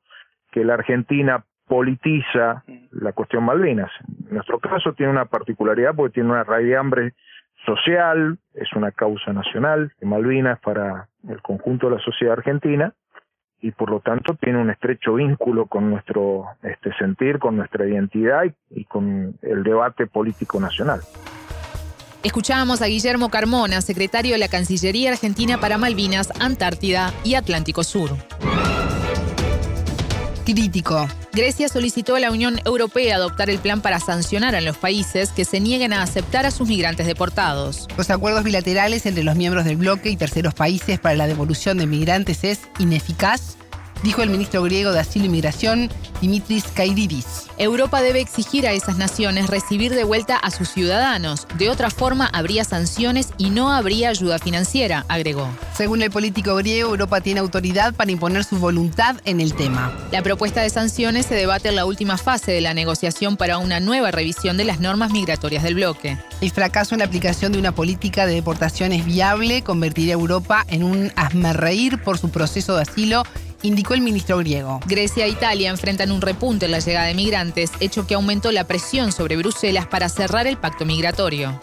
que 0.52 0.64
la 0.64 0.76
Argentina 0.76 1.44
politiza 1.68 2.64
la 2.92 3.14
cuestión 3.14 3.44
Malvinas. 3.44 3.92
En 4.28 4.36
nuestro 4.36 4.60
caso 4.60 4.94
tiene 4.94 5.12
una 5.12 5.26
particularidad 5.26 5.96
porque 5.96 6.14
tiene 6.16 6.30
una 6.30 6.44
raíz 6.44 6.68
de 6.68 6.78
hambre 6.78 7.14
social, 7.66 8.38
es 8.54 8.72
una 8.74 8.92
causa 8.92 9.34
nacional 9.34 9.92
de 10.00 10.08
Malvinas 10.08 10.60
para 10.60 11.08
el 11.28 11.42
conjunto 11.42 11.90
de 11.90 11.98
la 11.98 12.02
sociedad 12.02 12.38
argentina 12.38 12.94
y 13.64 13.72
por 13.72 13.90
lo 13.90 14.02
tanto 14.02 14.36
tiene 14.36 14.60
un 14.60 14.70
estrecho 14.70 15.16
vínculo 15.16 15.68
con 15.68 15.90
nuestro 15.90 16.48
este 16.64 16.94
sentir, 17.00 17.40
con 17.40 17.56
nuestra 17.56 17.88
identidad 17.88 18.44
y, 18.44 18.82
y 18.82 18.84
con 18.84 19.38
el 19.42 19.64
debate 19.64 20.06
político 20.06 20.60
nacional. 20.60 21.00
Escuchábamos 22.24 22.82
a 22.82 22.88
Guillermo 22.88 23.30
Carmona, 23.30 23.80
secretario 23.82 24.34
de 24.34 24.38
la 24.38 24.50
Cancillería 24.50 25.12
Argentina 25.12 25.60
para 25.60 25.78
Malvinas, 25.78 26.32
Antártida 26.42 27.14
y 27.24 27.36
Atlántico 27.36 27.84
Sur. 27.84 28.10
Crítico. 30.44 31.08
Grecia 31.32 31.68
solicitó 31.68 32.16
a 32.16 32.20
la 32.20 32.32
Unión 32.32 32.60
Europea 32.66 33.16
adoptar 33.16 33.50
el 33.50 33.60
plan 33.60 33.82
para 33.82 34.00
sancionar 34.00 34.56
a 34.56 34.62
los 34.62 34.78
países 34.78 35.32
que 35.32 35.46
se 35.46 35.60
nieguen 35.60 35.94
a 35.94 36.02
aceptar 36.02 36.46
a 36.46 36.52
sus 36.52 36.68
migrantes 36.68 37.08
deportados. 37.08 37.88
Los 37.98 38.10
acuerdos 38.10 38.44
bilaterales 38.44 39.06
entre 39.06 39.24
los 39.24 39.36
miembros 39.36 39.66
del 39.66 39.78
bloque 39.78 40.10
y 40.10 40.18
terceros 40.18 40.54
países 40.54 41.00
para 41.00 41.16
la 41.16 41.28
devolución 41.28 41.78
de 41.78 41.88
migrantes 41.88 42.44
es 42.44 42.60
ineficaz 42.80 43.58
dijo 44.04 44.22
el 44.22 44.30
ministro 44.30 44.62
griego 44.62 44.92
de 44.92 45.00
Asilo 45.00 45.26
y 45.26 45.30
Migración, 45.30 45.90
Dimitris 46.22 46.66
Kairidis. 46.74 47.48
Europa 47.58 48.02
debe 48.02 48.20
exigir 48.20 48.68
a 48.68 48.74
esas 48.74 48.98
naciones 48.98 49.48
recibir 49.48 49.94
de 49.94 50.04
vuelta 50.04 50.36
a 50.38 50.52
sus 50.52 50.70
ciudadanos. 50.70 51.48
De 51.58 51.70
otra 51.70 51.90
forma, 51.90 52.28
habría 52.28 52.64
sanciones 52.64 53.30
y 53.38 53.50
no 53.50 53.72
habría 53.72 54.10
ayuda 54.10 54.40
financiera, 54.40 55.06
agregó. 55.08 55.50
Según 55.76 56.02
el 56.02 56.12
político 56.12 56.56
griego, 56.56 56.90
Europa 56.90 57.22
tiene 57.22 57.40
autoridad 57.40 57.94
para 57.94 58.12
imponer 58.12 58.44
su 58.44 58.58
voluntad 58.58 59.18
en 59.26 59.40
el 59.40 59.54
tema. 59.54 59.92
La 60.12 60.22
propuesta 60.22 60.62
de 60.62 60.70
sanciones 60.70 61.26
se 61.26 61.36
debate 61.36 61.70
en 61.70 61.76
la 61.76 61.86
última 61.86 62.18
fase 62.18 62.52
de 62.52 62.62
la 62.62 62.74
negociación 62.74 63.38
para 63.38 63.58
una 63.58 63.80
nueva 63.80 64.12
revisión 64.12 64.58
de 64.58 64.66
las 64.66 64.80
normas 64.80 65.12
migratorias 65.12 65.64
del 65.64 65.76
bloque. 65.76 66.18
El 66.42 66.52
fracaso 66.52 66.96
en 66.96 67.00
la 67.00 67.06
aplicación 67.06 67.52
de 67.52 67.60
una 67.60 67.74
política 67.74 68.26
de 68.26 68.34
deportaciones 68.34 69.06
viable 69.06 69.62
convertiría 69.62 70.14
a 70.14 70.20
Europa 70.20 70.66
en 70.68 70.84
un 70.84 71.12
asmerreír 71.16 72.02
por 72.02 72.18
su 72.18 72.30
proceso 72.30 72.76
de 72.76 72.82
asilo 72.82 73.24
indicó 73.64 73.96
el 73.96 74.02
ministro 74.02 74.38
griego. 74.38 74.80
Grecia 74.86 75.26
e 75.26 75.30
Italia 75.30 75.72
enfrentan 75.72 76.12
un 76.12 76.22
repunte 76.22 76.66
en 76.66 76.72
la 76.72 76.80
llegada 76.80 77.08
de 77.08 77.16
migrantes, 77.16 77.72
hecho 77.80 78.06
que 78.06 78.14
aumentó 78.14 78.52
la 78.52 78.66
presión 78.66 79.12
sobre 79.12 79.38
Bruselas 79.38 79.88
para 79.88 80.10
cerrar 80.10 80.46
el 80.46 80.58
pacto 80.58 80.86
migratorio. 80.86 81.60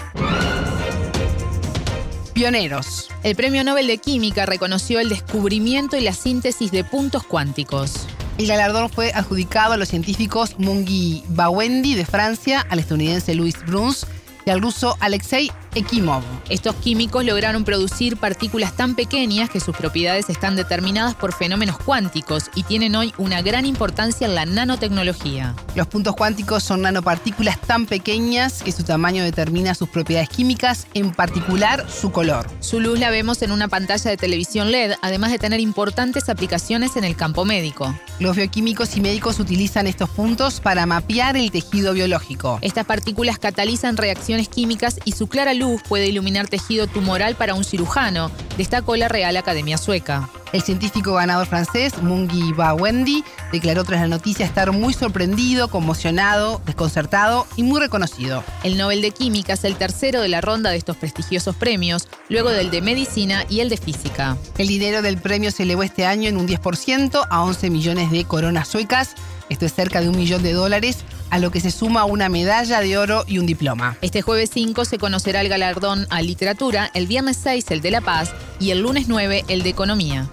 Pioneros. 2.33 3.09
El 3.23 3.37
Premio 3.37 3.63
Nobel 3.65 3.87
de 3.87 3.99
Química 3.99 4.47
reconoció 4.47 4.99
el 4.99 5.11
descubrimiento 5.11 5.97
y 5.97 6.01
la 6.01 6.15
síntesis 6.15 6.71
de 6.71 6.85
puntos 6.85 7.23
cuánticos. 7.23 8.07
El 8.39 8.47
galardón 8.47 8.89
fue 8.89 9.13
adjudicado 9.13 9.75
a 9.75 9.77
los 9.77 9.89
científicos 9.89 10.55
Mungi 10.59 11.23
Bawendi 11.29 11.95
de 11.95 12.07
Francia, 12.07 12.67
al 12.71 12.79
estadounidense 12.79 13.35
Louis 13.35 13.55
Bruns 13.67 14.07
y 14.47 14.51
al 14.51 14.63
ruso 14.63 14.97
Alexei 15.01 15.53
Ekimov. 15.75 16.23
Estos 16.49 16.75
químicos 16.77 17.25
lograron 17.25 17.65
producir 17.65 18.17
partículas 18.17 18.77
tan 18.77 18.95
pequeñas 18.95 19.51
que 19.51 19.61
sus 19.61 19.77
propiedades 19.77 20.29
están 20.29 20.57
determinadas 20.57 21.15
por 21.15 21.33
fenómenos 21.33 21.79
cuánticos 21.79 22.51
y 22.55 22.65
tienen 22.65 22.97
hoy 22.97 23.15
una 23.19 23.41
gran 23.43 23.67
importancia 23.67 24.27
en 24.27 24.35
la 24.35 24.47
nanotecnología. 24.47 25.55
Los 25.75 25.87
puntos 25.87 26.17
cuánticos 26.17 26.65
son 26.65 26.83
nanopartículas 26.83 27.61
tan 27.61 27.87
pequeñas 27.87 28.63
que 28.63 28.73
su 28.73 28.83
tamaño 28.83 29.23
determina 29.23 29.75
sus 29.75 29.89
propiedades 29.89 30.29
químicas, 30.29 30.87
en 30.95 31.13
particular 31.13 31.87
su 31.89 32.11
color. 32.11 32.49
Su 32.59 32.81
luz 32.81 32.99
la 32.99 33.11
vemos 33.11 33.43
en 33.43 33.53
una 33.53 33.69
pantalla 33.69 34.11
de 34.11 34.17
televisión 34.17 34.73
LED, 34.73 34.95
además 35.03 35.31
de 35.31 35.39
tener 35.39 35.61
importantes 35.61 36.29
aplicaciones 36.29 36.97
en 36.97 37.05
el 37.05 37.15
campo 37.15 37.45
médico. 37.45 37.95
Los 38.19 38.37
bioquímicos 38.37 38.97
y 38.97 39.01
médicos 39.01 39.39
utilizan 39.39 39.87
estos 39.87 40.11
puntos 40.11 40.61
para 40.61 40.85
mapear 40.87 41.37
el 41.37 41.51
tejido 41.51 41.93
biológico. 41.93 42.59
Estas 42.61 42.87
partículas 42.87 43.39
catalizan 43.39 43.97
reacciones 43.97 44.49
químicas 44.49 44.99
y 45.05 45.13
su 45.13 45.29
clara 45.29 45.55
luz 45.55 45.60
puede 45.89 46.07
iluminar 46.07 46.49
tejido 46.49 46.87
tumoral 46.87 47.37
para 47.37 47.55
un 47.55 47.65
cirujano, 47.65 48.31
destacó 48.57 48.97
la 48.97 49.09
Real 49.09 49.37
Academia 49.37 49.79
Sueca. 49.79 50.29
El 50.53 50.63
científico 50.63 51.15
ganador 51.15 51.47
francés, 51.47 52.03
Mungi 52.03 52.53
Bawendi, 52.53 53.23
declaró 53.53 53.85
tras 53.85 54.01
la 54.01 54.09
noticia 54.09 54.45
estar 54.45 54.73
muy 54.73 54.93
sorprendido, 54.93 55.69
conmocionado, 55.69 56.61
desconcertado 56.67 57.47
y 57.57 57.63
muy 57.63 57.81
reconocido. 57.81 58.43
El 58.65 58.77
Nobel 58.77 59.01
de 59.01 59.13
Química 59.13 59.53
es 59.53 59.63
el 59.63 59.77
tercero 59.77 60.21
de 60.21 60.29
la 60.29 60.41
ronda 60.41 60.71
de 60.71 60.77
estos 60.77 60.97
prestigiosos 60.97 61.55
premios, 61.55 62.09
luego 62.29 62.51
del 62.51 62.71
de 62.71 62.81
Medicina 62.81 63.45
y 63.49 63.61
el 63.61 63.69
de 63.69 63.77
Física. 63.77 64.37
El 64.59 64.67
dinero 64.67 65.03
del 65.03 65.19
premio 65.19 65.53
se 65.53 65.63
elevó 65.63 65.85
este 65.85 66.05
año 66.05 66.29
en 66.29 66.37
un 66.37 66.49
10% 66.49 67.27
a 67.31 67.43
11 67.45 67.71
millones 67.71 68.11
de 68.11 68.25
coronas 68.25 68.67
suecas, 68.67 69.15
esto 69.51 69.67
es 69.67 69.75
cerca 69.75 70.01
de 70.01 70.09
un 70.09 70.17
millón 70.17 70.43
de 70.43 70.53
dólares, 70.53 71.05
a 71.31 71.39
lo 71.39 71.51
que 71.51 71.61
se 71.61 71.71
suma 71.71 72.05
una 72.05 72.29
medalla 72.29 72.81
de 72.81 72.99
oro 72.99 73.25
y 73.27 73.39
un 73.39 73.47
diploma. 73.47 73.97
Este 74.03 74.23
jueves 74.23 74.51
5 74.53 74.85
se 74.85 74.99
conocerá 74.99 75.41
el 75.41 75.49
galardón 75.49 76.07
a 76.11 76.23
literatura, 76.23 76.91
el 76.95 77.07
viernes 77.07 77.39
6 77.43 77.67
el 77.71 77.81
de 77.81 77.91
La 77.91 78.01
Paz 78.01 78.33
y 78.59 78.71
el 78.71 78.81
lunes 78.81 79.09
9 79.09 79.45
el 79.49 79.63
de 79.63 79.69
Economía. 79.69 80.29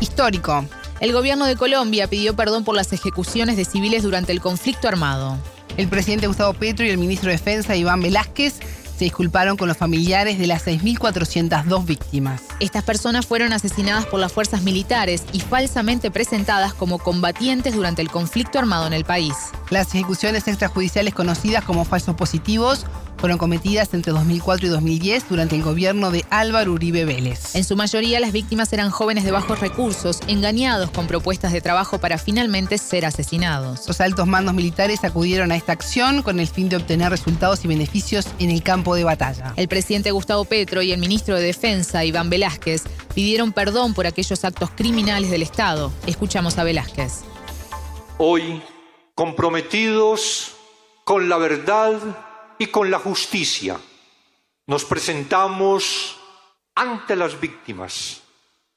Histórico. 0.00 0.64
El 1.00 1.12
gobierno 1.12 1.46
de 1.46 1.56
Colombia 1.56 2.06
pidió 2.06 2.36
perdón 2.36 2.64
por 2.64 2.76
las 2.76 2.92
ejecuciones 2.92 3.56
de 3.56 3.64
civiles 3.64 4.04
durante 4.04 4.30
el 4.30 4.40
conflicto 4.40 4.86
armado. 4.86 5.36
El 5.76 5.88
presidente 5.88 6.26
Gustavo 6.26 6.52
Petro 6.52 6.84
y 6.84 6.90
el 6.90 6.98
ministro 6.98 7.28
de 7.28 7.36
Defensa 7.36 7.74
Iván 7.74 8.02
Velázquez 8.02 8.60
se 9.02 9.06
disculparon 9.06 9.56
con 9.56 9.66
los 9.66 9.76
familiares 9.76 10.38
de 10.38 10.46
las 10.46 10.64
6.402 10.64 11.84
víctimas. 11.84 12.40
Estas 12.60 12.84
personas 12.84 13.26
fueron 13.26 13.52
asesinadas 13.52 14.06
por 14.06 14.20
las 14.20 14.32
fuerzas 14.32 14.62
militares 14.62 15.24
y 15.32 15.40
falsamente 15.40 16.12
presentadas 16.12 16.72
como 16.72 16.98
combatientes 16.98 17.74
durante 17.74 18.00
el 18.00 18.12
conflicto 18.12 18.60
armado 18.60 18.86
en 18.86 18.92
el 18.92 19.04
país. 19.04 19.34
Las 19.70 19.92
ejecuciones 19.92 20.46
extrajudiciales 20.46 21.14
conocidas 21.14 21.64
como 21.64 21.84
falsos 21.84 22.14
positivos 22.14 22.86
fueron 23.18 23.38
cometidas 23.38 23.94
entre 23.94 24.12
2004 24.12 24.66
y 24.66 24.70
2010 24.70 25.28
durante 25.28 25.56
el 25.56 25.62
gobierno 25.62 26.10
de 26.10 26.24
Álvaro 26.30 26.72
Uribe 26.72 27.04
Vélez. 27.04 27.54
En 27.54 27.64
su 27.64 27.76
mayoría 27.76 28.20
las 28.20 28.32
víctimas 28.32 28.72
eran 28.72 28.90
jóvenes 28.90 29.24
de 29.24 29.30
bajos 29.30 29.60
recursos, 29.60 30.20
engañados 30.26 30.90
con 30.90 31.06
propuestas 31.06 31.52
de 31.52 31.60
trabajo 31.60 31.98
para 31.98 32.18
finalmente 32.18 32.78
ser 32.78 33.04
asesinados. 33.06 33.86
Los 33.86 34.00
altos 34.00 34.26
mandos 34.26 34.54
militares 34.54 35.04
acudieron 35.04 35.52
a 35.52 35.56
esta 35.56 35.72
acción 35.72 36.22
con 36.22 36.40
el 36.40 36.48
fin 36.48 36.68
de 36.68 36.76
obtener 36.76 37.10
resultados 37.10 37.64
y 37.64 37.68
beneficios 37.68 38.26
en 38.38 38.50
el 38.50 38.62
campo 38.62 38.94
de 38.94 39.04
batalla. 39.04 39.52
El 39.56 39.68
presidente 39.68 40.10
Gustavo 40.10 40.44
Petro 40.44 40.82
y 40.82 40.92
el 40.92 41.00
ministro 41.00 41.36
de 41.36 41.42
Defensa, 41.42 42.04
Iván 42.04 42.30
Velázquez, 42.30 42.84
pidieron 43.14 43.52
perdón 43.52 43.94
por 43.94 44.06
aquellos 44.06 44.44
actos 44.44 44.70
criminales 44.70 45.30
del 45.30 45.42
Estado. 45.42 45.92
Escuchamos 46.06 46.58
a 46.58 46.64
Velázquez. 46.64 47.20
Hoy, 48.18 48.62
comprometidos 49.14 50.52
con 51.04 51.28
la 51.28 51.36
verdad, 51.36 51.92
y 52.58 52.66
con 52.66 52.90
la 52.90 52.98
justicia 52.98 53.78
nos 54.66 54.84
presentamos 54.84 56.18
ante 56.74 57.16
las 57.16 57.40
víctimas, 57.40 58.22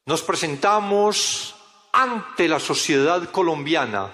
nos 0.06 0.22
presentamos 0.22 1.56
ante 1.94 2.48
la 2.48 2.60
sociedad 2.60 3.30
colombiana, 3.30 4.12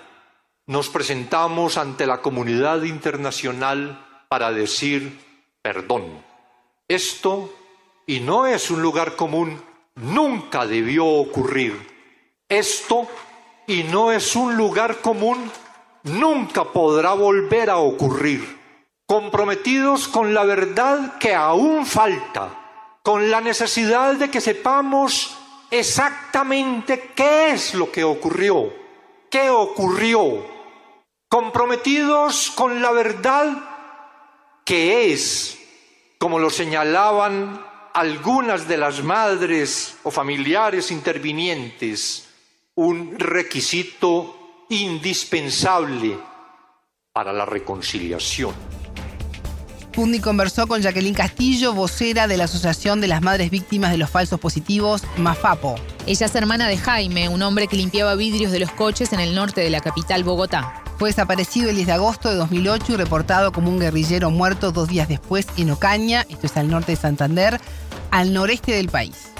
nos 0.68 0.90
presentamos 0.90 1.78
ante 1.78 2.06
la 2.06 2.22
comunidad 2.22 2.84
internacional 2.84 4.26
para 4.30 4.52
decir 4.52 5.20
perdón. 5.62 6.24
Esto, 6.88 7.54
y 8.06 8.20
no 8.20 8.46
es 8.46 8.70
un 8.70 8.82
lugar 8.82 9.16
común, 9.16 9.62
nunca 9.96 10.66
debió 10.66 11.06
ocurrir. 11.06 11.90
Esto, 12.50 13.08
y 13.66 13.84
no 13.84 14.12
es 14.12 14.36
un 14.36 14.58
lugar 14.58 15.00
común, 15.00 15.50
nunca 16.04 16.66
podrá 16.66 17.14
volver 17.14 17.70
a 17.70 17.78
ocurrir 17.78 18.61
comprometidos 19.12 20.08
con 20.08 20.34
la 20.34 20.46
verdad 20.46 21.18
que 21.18 21.36
aún 21.36 21.86
falta, 21.86 22.98
con 23.04 23.30
la 23.30 23.42
necesidad 23.42 24.14
de 24.14 24.32
que 24.32 24.40
sepamos 24.40 25.36
exactamente 25.70 27.12
qué 27.14 27.50
es 27.50 27.74
lo 27.74 27.92
que 27.92 28.06
ocurrió, 28.06 28.74
qué 29.30 29.50
ocurrió, 29.50 30.46
comprometidos 31.28 32.52
con 32.52 32.82
la 32.82 32.92
verdad 32.92 33.50
que 34.64 35.12
es, 35.12 35.60
como 36.18 36.40
lo 36.40 36.50
señalaban 36.50 37.66
algunas 37.94 38.66
de 38.66 38.78
las 38.78 39.04
madres 39.04 39.98
o 40.04 40.12
familiares 40.12 40.90
intervinientes, 40.90 42.30
un 42.76 43.20
requisito 43.20 44.66
indispensable 44.70 46.18
para 47.12 47.34
la 47.34 47.46
reconciliación. 47.46 48.81
Pundi 49.92 50.20
conversó 50.20 50.68
con 50.68 50.82
Jacqueline 50.82 51.14
Castillo, 51.14 51.74
vocera 51.74 52.28
de 52.28 52.38
la 52.38 52.46
Asociación 52.46 53.02
de 53.02 53.08
las 53.08 53.22
Madres 53.22 53.52
Víctimas 53.52 53.92
de 53.92 53.98
los 53.98 54.10
Falsos 54.10 54.40
Positivos, 54.40 55.04
MAFAPO. 55.18 55.76
Ella 56.08 56.26
es 56.26 56.36
hermana 56.36 56.70
de 56.70 56.78
Jaime, 56.78 57.28
un 57.28 57.42
hombre 57.42 57.68
que 57.68 57.76
limpiaba 57.76 58.16
vidrios 58.16 58.54
de 58.54 58.60
los 58.60 58.72
coches 58.72 59.12
en 59.12 59.20
el 59.20 59.36
norte 59.36 59.60
de 59.60 59.70
la 59.70 59.82
capital 59.82 60.24
Bogotá. 60.24 60.82
Fue 60.98 61.10
desaparecido 61.10 61.70
el 61.70 61.76
10 61.76 61.88
de 61.88 61.94
agosto 61.94 62.30
de 62.30 62.36
2008 62.36 62.94
y 62.94 62.96
reportado 62.96 63.52
como 63.52 63.70
un 63.70 63.80
guerrillero 63.80 64.32
muerto 64.32 64.72
dos 64.72 64.88
días 64.88 65.10
después 65.10 65.46
en 65.58 65.72
Ocaña, 65.72 66.26
esto 66.30 66.48
es 66.48 66.56
al 66.56 66.70
norte 66.70 66.94
de 66.94 66.96
Santander, 66.96 67.60
al 68.12 68.32
noreste 68.32 68.72
del 68.72 68.88
país. 68.88 69.32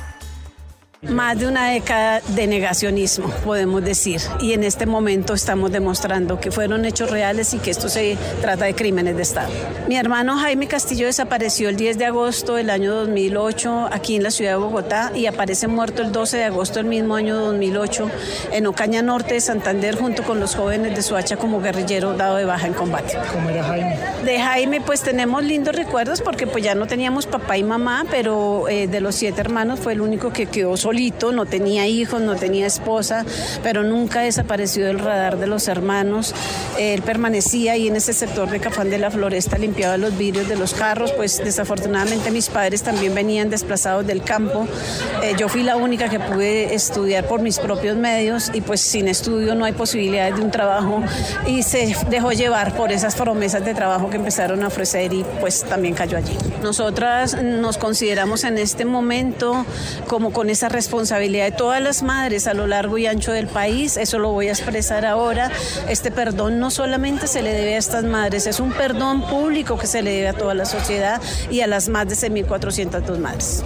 Más 1.10 1.40
de 1.40 1.48
una 1.48 1.72
década 1.72 2.22
de 2.36 2.46
negacionismo, 2.46 3.28
podemos 3.44 3.84
decir, 3.84 4.22
y 4.40 4.54
en 4.54 4.64
este 4.64 4.86
momento 4.86 5.34
estamos 5.34 5.72
demostrando 5.72 6.40
que 6.40 6.52
fueron 6.52 6.86
hechos 6.86 7.10
reales 7.10 7.56
y 7.56 7.58
que 7.58 7.72
esto 7.72 7.90
se 7.90 8.20
trata 8.40 8.66
de 8.66 8.76
crímenes 8.76 9.16
de 9.16 9.24
Estado. 9.24 9.50
Mi 9.88 9.96
hermano 9.96 10.38
Jaime 10.38 10.68
Castillo 10.68 11.08
desapareció 11.08 11.70
el 11.70 11.76
10 11.76 11.98
de 11.98 12.06
agosto 12.06 12.54
del 12.54 12.70
año 12.70 12.94
2008 12.94 13.90
aquí 13.92 14.16
en 14.16 14.22
la 14.22 14.30
ciudad 14.30 14.52
de 14.52 14.58
Bogotá 14.58 15.12
y 15.16 15.26
aparece 15.26 15.68
muerto 15.68 16.04
el 16.04 16.12
12 16.12 16.38
de 16.38 16.44
agosto 16.44 16.76
del 16.76 16.86
mismo 16.86 17.16
año 17.16 17.36
2008 17.36 18.12
en 18.52 18.68
Ocaña 18.68 19.02
Norte 19.02 19.34
de 19.34 19.42
Santander 19.42 19.96
junto 19.96 20.22
con 20.22 20.40
los 20.40 20.54
jóvenes 20.54 20.96
de 20.96 21.02
Suacha 21.02 21.36
como 21.36 21.62
guerrillero 21.62 22.14
dado 22.14 22.36
de 22.36 22.46
baja 22.46 22.68
en 22.68 22.74
combate. 22.74 23.18
¿Cómo 23.34 23.50
era 23.50 23.64
Jaime? 23.64 23.98
De 24.24 24.40
Jaime 24.40 24.82
pues 24.82 25.02
tenemos 25.02 25.44
lindos 25.44 25.76
recuerdos 25.76 26.22
porque 26.22 26.46
pues 26.46 26.64
ya 26.64 26.76
no 26.76 26.86
teníamos 26.86 27.26
papá 27.26 27.58
y 27.58 27.64
mamá, 27.64 28.06
pero 28.12 28.70
eh, 28.70 28.86
de 28.86 29.02
los 29.02 29.16
siete 29.16 29.42
hermanos 29.42 29.80
fue 29.80 29.94
el 29.94 30.02
único 30.02 30.32
que 30.32 30.46
quedó 30.46 30.78
solo 30.78 30.91
no 31.32 31.46
tenía 31.46 31.88
hijos, 31.88 32.22
no 32.22 32.36
tenía 32.36 32.66
esposa, 32.68 33.26
pero 33.64 33.84
nunca 33.84 34.22
desapareció 34.22 34.86
del 34.86 35.00
radar 35.00 35.38
de 35.38 35.48
los 35.48 35.68
hermanos. 35.68 36.34
Él 36.78 37.02
permanecía 37.02 37.74
ahí 37.74 37.88
en 37.88 37.96
ese 37.96 38.14
sector 38.14 38.50
de 38.50 38.60
Cafán 38.60 38.90
de 38.90 38.98
la 38.98 39.10
Floresta, 39.10 39.58
limpiaba 39.58 39.98
los 39.98 40.18
vidrios 40.18 40.48
de 40.48 40.56
los 40.56 40.74
carros, 40.74 41.12
pues 41.14 41.42
desafortunadamente 41.44 42.32
mis 42.32 42.50
padres 42.50 42.84
también 42.84 43.16
venían 43.16 43.50
desplazados 43.50 44.06
del 44.06 44.24
campo. 44.24 44.68
Eh, 45.24 45.34
yo 45.38 45.50
fui 45.50 45.64
la 45.64 45.76
única 45.76 46.10
que 46.10 46.20
pude 46.20 46.74
estudiar 46.74 47.28
por 47.28 47.42
mis 47.42 47.60
propios 47.60 47.98
medios 47.98 48.52
y 48.54 48.62
pues 48.62 48.82
sin 48.82 49.08
estudio 49.08 49.56
no 49.56 49.66
hay 49.66 49.74
posibilidades 49.74 50.36
de 50.36 50.42
un 50.42 50.52
trabajo 50.52 51.02
y 51.48 51.64
se 51.64 51.96
dejó 52.10 52.32
llevar 52.32 52.76
por 52.76 52.92
esas 52.92 53.16
promesas 53.16 53.64
de 53.64 53.74
trabajo 53.74 54.10
que 54.10 54.18
empezaron 54.18 54.64
a 54.64 54.68
ofrecer 54.68 55.14
y 55.14 55.26
pues 55.40 55.64
también 55.64 55.94
cayó 55.94 56.18
allí. 56.18 56.38
Nosotras 56.62 57.42
nos 57.42 57.78
consideramos 57.78 58.44
en 58.44 58.58
este 58.58 58.86
momento 58.86 59.66
como 60.08 60.32
con 60.32 60.50
esa 60.50 60.70
responsabilidad 60.70 60.81
de 60.90 61.54
todas 61.56 61.82
las 61.82 62.04
madres 62.04 62.48
a 62.48 62.54
lo 62.54 62.68
largo 62.68 62.98
y 62.98 63.06
ancho 63.06 63.32
del 63.32 63.48
país. 63.48 63.98
Eso 63.98 64.20
lo 64.20 64.32
voy 64.32 64.48
a 64.48 64.52
expresar 64.52 65.06
ahora. 65.06 65.52
Este 65.88 66.12
perdón 66.12 66.60
no 66.60 66.72
solamente 66.72 67.28
se 67.28 67.42
le 67.42 67.54
debe 67.54 67.76
a 67.76 67.78
estas 67.78 68.04
madres, 68.04 68.48
es 68.48 68.60
un 68.60 68.72
perdón 68.72 69.22
público 69.28 69.78
que 69.78 69.88
se 69.88 70.02
le 70.02 70.12
debe 70.12 70.30
a 70.30 70.34
toda 70.34 70.54
la 70.54 70.66
sociedad 70.66 71.22
y 71.50 71.62
a 71.62 71.68
las 71.68 71.90
más 71.90 72.08
de 72.08 72.16
6.402 72.16 73.18
madres. 73.18 73.64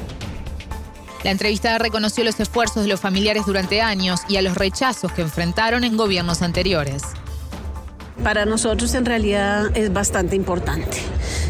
La 1.23 1.31
entrevistada 1.31 1.79
reconoció 1.79 2.23
los 2.23 2.39
esfuerzos 2.39 2.83
de 2.83 2.89
los 2.89 2.99
familiares 2.99 3.45
durante 3.45 3.81
años 3.81 4.21
y 4.29 4.37
a 4.37 4.41
los 4.41 4.55
rechazos 4.55 5.11
que 5.11 5.23
enfrentaron 5.23 5.83
en 5.83 5.97
gobiernos 5.97 6.41
anteriores. 6.41 7.01
Para 8.23 8.45
nosotros 8.45 8.93
en 8.93 9.05
realidad 9.05 9.75
es 9.75 9.91
bastante 9.91 10.35
importante. 10.35 10.97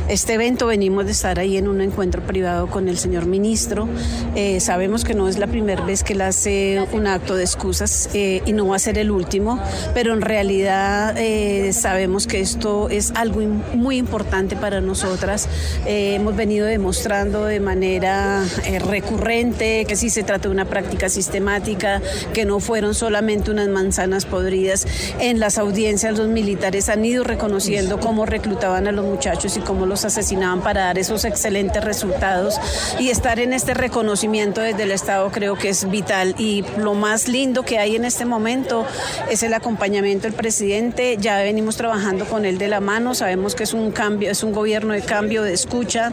Este 0.08 0.36
evento 0.36 0.68
venimos 0.68 1.06
de 1.06 1.14
estar 1.14 1.40
ahí 1.40 1.58
en 1.58 1.68
un 1.68 1.82
encuentro 1.82 2.22
privado 2.22 2.68
con 2.68 2.88
el 2.88 3.00
señor 3.00 3.26
ministro. 3.26 3.90
Eh, 4.36 4.60
sabemos 4.60 5.04
que 5.04 5.16
no 5.16 5.28
es 5.28 5.40
la 5.40 5.48
primera 5.48 5.84
vez 5.84 6.04
que 6.04 6.14
él 6.14 6.22
hace 6.22 6.86
un 6.92 7.08
acto 7.08 7.36
de 7.36 7.44
excusas 7.44 8.10
eh, 8.14 8.44
y 8.46 8.54
no 8.54 8.68
va 8.68 8.76
a 8.76 8.80
ser 8.80 9.00
el 9.00 9.10
último, 9.10 9.60
pero 9.96 10.14
en 10.14 10.22
realidad 10.22 11.16
eh, 11.18 11.74
sabemos 11.74 12.28
que 12.28 12.40
esto 12.40 12.88
es 12.90 13.14
algo 13.16 13.42
muy 13.74 13.98
importante 13.98 14.56
para 14.56 14.80
nosotras. 14.80 15.50
hemos 15.88 16.36
venido 16.36 16.68
demostrando 16.68 17.46
de 17.46 17.60
manera 17.60 18.44
recurrente 18.88 19.86
que 19.86 19.96
sí 19.96 20.12
se 20.12 20.22
trata 20.22 20.50
de 20.50 20.54
una 20.54 20.66
práctica 20.66 21.10
sistemática, 21.10 22.00
que 22.32 22.46
no 22.46 22.60
fueron 22.60 22.94
solamente 22.94 23.50
unas 23.50 23.70
manzanas 23.70 24.26
podridas. 24.26 24.86
En 25.20 25.40
las 25.40 25.58
audiencias 25.58 26.16
los 26.16 26.28
militares 26.28 26.90
han 26.90 27.04
ido 27.04 27.24
reconociendo 27.24 28.00
cómo 28.00 28.28
reclutaban 28.28 28.88
a 28.88 28.92
los 28.92 29.04
muchachos 29.04 29.58
y 29.58 29.62
cómo 29.62 29.88
los 29.88 29.95
asesinaban 30.04 30.62
para 30.62 30.82
dar 30.82 30.98
esos 30.98 31.24
excelentes 31.24 31.84
resultados. 31.84 32.60
Y 33.00 33.10
estar 33.10 33.40
en 33.40 33.54
este 33.54 33.74
reconocimiento 33.74 34.62
desde 34.62 34.84
el 34.84 34.92
Estado 34.92 35.32
creo 35.32 35.56
que 35.56 35.70
es 35.70 35.90
vital. 35.90 36.36
Y 36.38 36.66
lo 36.78 36.94
más 36.94 37.28
lindo 37.28 37.64
que 37.64 37.80
hay 37.80 37.96
en 37.96 38.04
este 38.04 38.26
momento 38.26 38.86
es 39.30 39.44
el 39.44 39.54
acompañamiento 39.54 40.24
del 40.24 40.34
presidente, 40.34 41.18
ya 41.20 41.38
venimos 41.38 41.78
trabajando 41.78 42.26
con 42.26 42.46
él 42.46 42.58
de 42.58 42.68
la 42.68 42.80
mano, 42.80 43.16
sabemos 43.16 43.56
que 43.56 43.64
es 43.64 43.74
un 43.74 43.92
cambio, 43.92 44.32
es 44.32 44.44
un 44.44 44.52
gobierno 44.52 44.94
de 44.94 45.02
cambio, 45.02 45.44
de 45.44 45.54
escucha, 45.54 46.12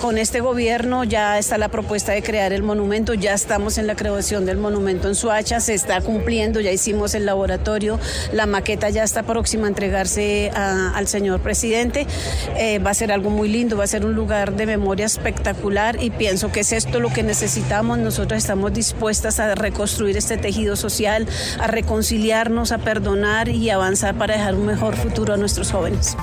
con 0.00 0.18
este 0.18 0.40
gobierno 0.40 1.04
ya 1.04 1.38
está 1.38 1.58
la 1.58 1.68
propuesta 1.68 2.12
de 2.12 2.22
crear 2.22 2.52
el 2.52 2.62
monumento, 2.62 3.14
ya 3.14 3.34
estamos 3.34 3.78
en 3.78 3.86
la 3.86 3.96
creación 3.96 4.46
del 4.46 4.58
monumento 4.58 5.08
en 5.08 5.14
Suacha, 5.14 5.60
se 5.60 5.74
está 5.74 6.00
cumpliendo, 6.00 6.60
ya 6.60 6.70
hicimos 6.70 7.14
el 7.14 7.26
laboratorio, 7.26 7.98
la 8.32 8.46
maqueta 8.46 8.90
ya 8.90 9.04
está 9.04 9.22
próxima 9.22 9.66
a 9.66 9.68
entregarse 9.68 10.50
al 10.54 11.08
señor 11.08 11.40
presidente, 11.40 12.06
eh, 12.56 12.78
va 12.78 12.90
a 12.90 12.94
ser 12.94 13.12
algo 13.12 13.23
muy 13.30 13.48
lindo, 13.48 13.76
va 13.76 13.84
a 13.84 13.86
ser 13.86 14.04
un 14.04 14.14
lugar 14.14 14.54
de 14.54 14.66
memoria 14.66 15.06
espectacular 15.06 16.02
y 16.02 16.10
pienso 16.10 16.52
que 16.52 16.60
es 16.60 16.72
esto 16.72 17.00
lo 17.00 17.10
que 17.10 17.22
necesitamos. 17.22 17.98
Nosotros 17.98 18.38
estamos 18.38 18.72
dispuestas 18.72 19.40
a 19.40 19.54
reconstruir 19.54 20.16
este 20.16 20.36
tejido 20.36 20.76
social, 20.76 21.26
a 21.58 21.66
reconciliarnos, 21.66 22.72
a 22.72 22.78
perdonar 22.78 23.48
y 23.48 23.70
avanzar 23.70 24.16
para 24.16 24.34
dejar 24.34 24.54
un 24.54 24.66
mejor 24.66 24.96
futuro 24.96 25.34
a 25.34 25.36
nuestros 25.36 25.72
jóvenes. 25.72 26.16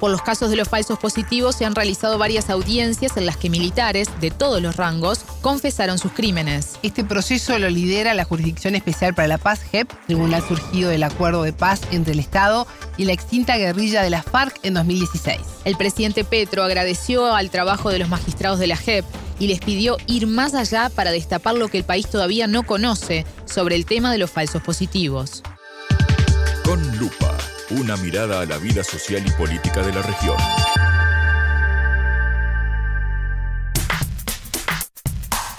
Por 0.00 0.12
los 0.12 0.22
casos 0.22 0.50
de 0.50 0.56
los 0.56 0.68
falsos 0.68 0.98
positivos 0.98 1.56
se 1.56 1.64
han 1.64 1.74
realizado 1.74 2.18
varias 2.18 2.50
audiencias 2.50 3.16
en 3.16 3.26
las 3.26 3.36
que 3.36 3.50
militares 3.50 4.08
de 4.20 4.30
todos 4.30 4.62
los 4.62 4.76
rangos 4.76 5.20
confesaron 5.40 5.98
sus 5.98 6.12
crímenes. 6.12 6.78
Este 6.82 7.02
proceso 7.02 7.58
lo 7.58 7.68
lidera 7.68 8.14
la 8.14 8.24
Jurisdicción 8.24 8.76
Especial 8.76 9.14
para 9.14 9.26
la 9.26 9.38
Paz, 9.38 9.60
JEP, 9.62 9.90
tribunal 10.06 10.42
surgido 10.46 10.90
del 10.90 11.02
acuerdo 11.02 11.42
de 11.42 11.52
paz 11.52 11.80
entre 11.90 12.12
el 12.12 12.20
Estado 12.20 12.66
y 12.96 13.06
la 13.06 13.12
extinta 13.12 13.56
guerrilla 13.56 14.02
de 14.02 14.10
la 14.10 14.22
FARC 14.22 14.58
en 14.62 14.74
2016. 14.74 15.40
El 15.64 15.76
presidente 15.76 16.24
Petro 16.24 16.62
agradeció 16.62 17.34
al 17.34 17.50
trabajo 17.50 17.90
de 17.90 17.98
los 17.98 18.08
magistrados 18.08 18.60
de 18.60 18.68
la 18.68 18.76
JEP 18.76 19.04
y 19.40 19.48
les 19.48 19.60
pidió 19.60 19.96
ir 20.06 20.26
más 20.26 20.54
allá 20.54 20.90
para 20.90 21.10
destapar 21.10 21.56
lo 21.56 21.68
que 21.68 21.78
el 21.78 21.84
país 21.84 22.08
todavía 22.08 22.46
no 22.46 22.64
conoce 22.64 23.26
sobre 23.46 23.74
el 23.74 23.84
tema 23.84 24.12
de 24.12 24.18
los 24.18 24.30
falsos 24.30 24.62
positivos. 24.62 25.42
Con 26.64 26.98
lupa 26.98 27.37
una 27.70 27.96
mirada 27.96 28.40
a 28.40 28.46
la 28.46 28.58
vida 28.58 28.82
social 28.82 29.22
y 29.26 29.30
política 29.32 29.82
de 29.82 29.92
la 29.92 30.02
región. 30.02 30.36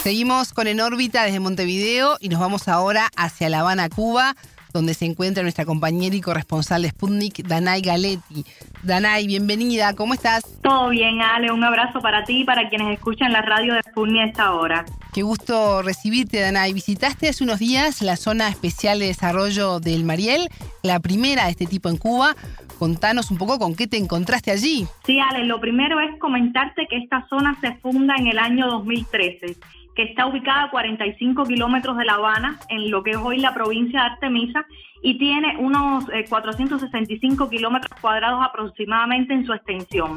Seguimos 0.02 0.52
con 0.52 0.66
En 0.66 0.80
órbita 0.80 1.24
desde 1.24 1.40
Montevideo 1.40 2.16
y 2.20 2.30
nos 2.30 2.40
vamos 2.40 2.68
ahora 2.68 3.10
hacia 3.16 3.50
La 3.50 3.60
Habana, 3.60 3.88
Cuba, 3.90 4.34
donde 4.72 4.94
se 4.94 5.04
encuentra 5.04 5.42
nuestra 5.42 5.64
compañera 5.64 6.14
y 6.14 6.20
corresponsal 6.20 6.82
de 6.82 6.90
Sputnik, 6.90 7.46
Danay 7.46 7.80
Galetti. 7.82 8.44
Danay, 8.82 9.26
bienvenida, 9.26 9.94
¿cómo 9.94 10.14
estás? 10.14 10.42
Todo 10.62 10.90
bien, 10.90 11.20
Ale, 11.20 11.50
un 11.52 11.64
abrazo 11.64 12.00
para 12.00 12.24
ti 12.24 12.40
y 12.40 12.44
para 12.44 12.68
quienes 12.68 12.96
escuchan 12.96 13.32
la 13.32 13.42
radio 13.42 13.74
de 13.74 13.82
Sputnik 13.82 14.22
a 14.22 14.26
esta 14.26 14.52
hora. 14.52 14.84
Qué 15.12 15.22
gusto 15.22 15.82
recibirte, 15.82 16.40
Danay. 16.40 16.72
Visitaste 16.72 17.28
hace 17.28 17.42
unos 17.42 17.58
días 17.58 18.00
la 18.00 18.16
zona 18.16 18.48
especial 18.48 19.00
de 19.00 19.06
desarrollo 19.06 19.80
del 19.80 20.04
Mariel, 20.04 20.48
la 20.82 21.00
primera 21.00 21.44
de 21.44 21.50
este 21.50 21.66
tipo 21.66 21.88
en 21.88 21.96
Cuba. 21.96 22.36
Contanos 22.78 23.30
un 23.30 23.36
poco 23.36 23.58
con 23.58 23.74
qué 23.74 23.86
te 23.86 23.98
encontraste 23.98 24.50
allí. 24.50 24.86
Sí, 25.04 25.18
Ale, 25.18 25.44
lo 25.44 25.60
primero 25.60 26.00
es 26.00 26.18
comentarte 26.18 26.86
que 26.88 26.96
esta 26.96 27.26
zona 27.28 27.58
se 27.60 27.74
funda 27.76 28.14
en 28.16 28.28
el 28.28 28.38
año 28.38 28.68
2013 28.68 29.56
que 30.00 30.06
está 30.06 30.26
ubicada 30.26 30.62
a 30.62 30.70
45 30.70 31.44
kilómetros 31.44 31.94
de 31.98 32.06
La 32.06 32.14
Habana, 32.14 32.58
en 32.70 32.90
lo 32.90 33.02
que 33.02 33.10
es 33.10 33.18
hoy 33.18 33.36
la 33.36 33.52
provincia 33.52 34.00
de 34.00 34.06
Artemisa, 34.06 34.64
y 35.02 35.18
tiene 35.18 35.58
unos 35.58 36.06
465 36.26 37.44
eh, 37.44 37.48
kilómetros 37.50 38.00
cuadrados 38.00 38.42
aproximadamente 38.42 39.34
en 39.34 39.44
su 39.44 39.52
extensión. 39.52 40.16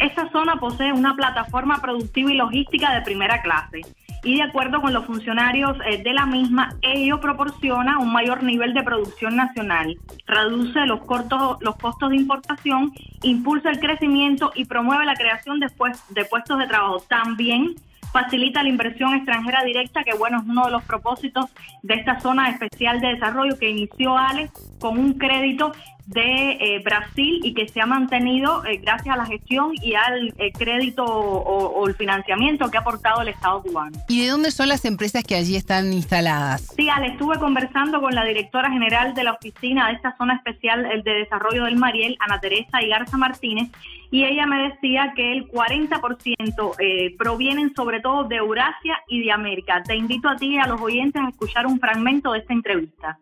Esta 0.00 0.28
zona 0.32 0.56
posee 0.56 0.92
una 0.92 1.14
plataforma 1.14 1.80
productiva 1.80 2.32
y 2.32 2.36
logística 2.36 2.92
de 2.92 3.02
primera 3.02 3.42
clase 3.42 3.82
y 4.24 4.38
de 4.38 4.42
acuerdo 4.42 4.80
con 4.80 4.92
los 4.92 5.04
funcionarios 5.04 5.76
eh, 5.86 6.02
de 6.02 6.12
la 6.12 6.26
misma, 6.26 6.74
ello 6.82 7.20
proporciona 7.20 8.00
un 8.00 8.12
mayor 8.12 8.42
nivel 8.42 8.74
de 8.74 8.82
producción 8.82 9.36
nacional, 9.36 9.96
reduce 10.26 10.84
los, 10.86 11.04
cortos, 11.04 11.58
los 11.60 11.76
costos 11.76 12.10
de 12.10 12.16
importación, 12.16 12.92
impulsa 13.22 13.70
el 13.70 13.78
crecimiento 13.78 14.50
y 14.56 14.64
promueve 14.64 15.04
la 15.04 15.14
creación 15.14 15.60
de, 15.60 15.68
de 16.10 16.24
puestos 16.24 16.58
de 16.58 16.66
trabajo. 16.66 17.04
También 17.08 17.76
facilita 18.12 18.62
la 18.62 18.68
inversión 18.68 19.14
extranjera 19.14 19.64
directa, 19.64 20.04
que 20.04 20.14
bueno, 20.14 20.38
es 20.38 20.44
uno 20.44 20.66
de 20.66 20.70
los 20.70 20.82
propósitos 20.84 21.46
de 21.82 21.94
esta 21.94 22.20
zona 22.20 22.50
especial 22.50 23.00
de 23.00 23.08
desarrollo 23.08 23.58
que 23.58 23.70
inició 23.70 24.16
Alex 24.16 24.52
con 24.78 24.98
un 24.98 25.14
crédito 25.14 25.72
de 26.12 26.52
eh, 26.60 26.82
Brasil 26.84 27.40
y 27.42 27.54
que 27.54 27.68
se 27.68 27.80
ha 27.80 27.86
mantenido 27.86 28.64
eh, 28.64 28.78
gracias 28.78 29.14
a 29.14 29.18
la 29.18 29.26
gestión 29.26 29.72
y 29.82 29.94
al 29.94 30.34
eh, 30.38 30.52
crédito 30.52 31.04
o, 31.04 31.86
el 31.88 31.94
financiamiento 31.94 32.70
que 32.70 32.76
ha 32.76 32.80
aportado 32.80 33.22
el 33.22 33.28
Estado 33.28 33.62
cubano. 33.62 33.98
¿Y 34.08 34.22
de 34.22 34.28
dónde 34.28 34.50
son 34.50 34.68
las 34.68 34.84
empresas 34.84 35.24
que 35.24 35.34
allí 35.34 35.56
están 35.56 35.92
instaladas? 35.92 36.72
Sí, 36.76 36.88
Ale, 36.88 37.08
estuve 37.08 37.38
conversando 37.38 38.00
con 38.00 38.14
la 38.14 38.24
directora 38.24 38.70
general 38.70 39.14
de 39.14 39.24
la 39.24 39.32
oficina 39.32 39.88
de 39.88 39.94
esta 39.94 40.16
zona 40.16 40.36
especial 40.36 41.02
de 41.04 41.12
desarrollo 41.12 41.64
del 41.64 41.76
Mariel, 41.76 42.16
Ana 42.20 42.38
Teresa 42.40 42.82
Igarza 42.82 43.16
Martínez, 43.16 43.68
y 44.10 44.24
ella 44.24 44.46
me 44.46 44.68
decía 44.68 45.12
que 45.16 45.32
el 45.32 45.48
40% 45.48 47.16
provienen 47.16 47.74
sobre 47.74 48.00
todo 48.00 48.24
de 48.24 48.36
Eurasia 48.36 48.98
y 49.08 49.24
de 49.24 49.32
América. 49.32 49.82
Te 49.82 49.96
invito 49.96 50.28
a 50.28 50.36
ti 50.36 50.54
y 50.54 50.58
a 50.58 50.66
los 50.66 50.80
oyentes 50.80 51.20
a 51.20 51.28
escuchar 51.30 51.66
un 51.66 51.80
fragmento 51.80 52.32
de 52.32 52.40
esta 52.40 52.52
entrevista. 52.52 53.18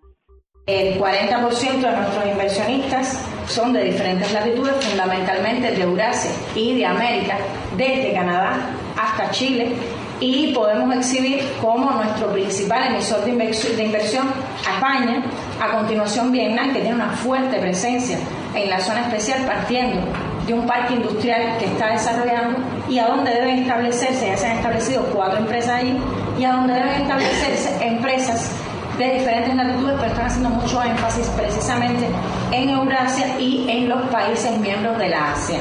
El 0.71 1.01
40% 1.01 1.81
de 1.81 1.91
nuestros 1.91 2.27
inversionistas 2.31 3.19
son 3.49 3.73
de 3.73 3.83
diferentes 3.83 4.33
latitudes, 4.33 4.77
fundamentalmente 4.85 5.73
de 5.73 5.83
Eurasia 5.83 6.31
y 6.55 6.77
de 6.77 6.87
América, 6.87 7.39
desde 7.77 8.13
Canadá 8.13 8.71
hasta 8.97 9.33
Chile, 9.33 9.73
y 10.21 10.53
podemos 10.53 10.95
exhibir 10.95 11.43
como 11.61 11.91
nuestro 11.91 12.31
principal 12.33 12.87
emisor 12.87 13.25
de 13.25 13.83
inversión, 13.83 14.29
a 14.65 14.75
España, 14.77 15.25
a 15.61 15.77
continuación 15.77 16.31
Vietnam, 16.31 16.73
que 16.73 16.83
tiene 16.83 16.95
una 16.95 17.11
fuerte 17.17 17.59
presencia 17.59 18.19
en 18.55 18.71
la 18.71 18.79
zona 18.79 19.09
especial, 19.09 19.45
partiendo 19.47 20.03
de 20.47 20.55
un 20.55 20.69
parque 20.69 20.95
industrial 20.95 21.59
que 21.59 21.65
está 21.65 21.91
desarrollando 21.91 22.59
y 22.89 23.01
a 23.01 23.09
donde 23.09 23.33
deben 23.33 23.59
establecerse, 23.63 24.29
ya 24.29 24.37
se 24.37 24.47
han 24.47 24.59
establecido 24.59 25.03
cuatro 25.13 25.39
empresas 25.39 25.81
allí, 25.81 25.99
y 26.39 26.45
a 26.45 26.53
donde 26.53 26.75
deben 26.75 27.03
establecerse 27.03 27.85
empresas 27.85 28.53
de 29.01 29.19
diferentes 29.19 29.55
latitudes, 29.55 29.97
pero 29.99 30.11
están 30.11 30.27
haciendo 30.27 30.51
mucho 30.51 30.83
énfasis 30.83 31.27
precisamente 31.29 32.07
en 32.53 32.69
Eurasia 32.69 33.41
y 33.41 33.69
en 33.69 33.89
los 33.89 34.03
países 34.11 34.59
miembros 34.59 34.99
de 34.99 35.09
la 35.09 35.33
Asia. 35.33 35.59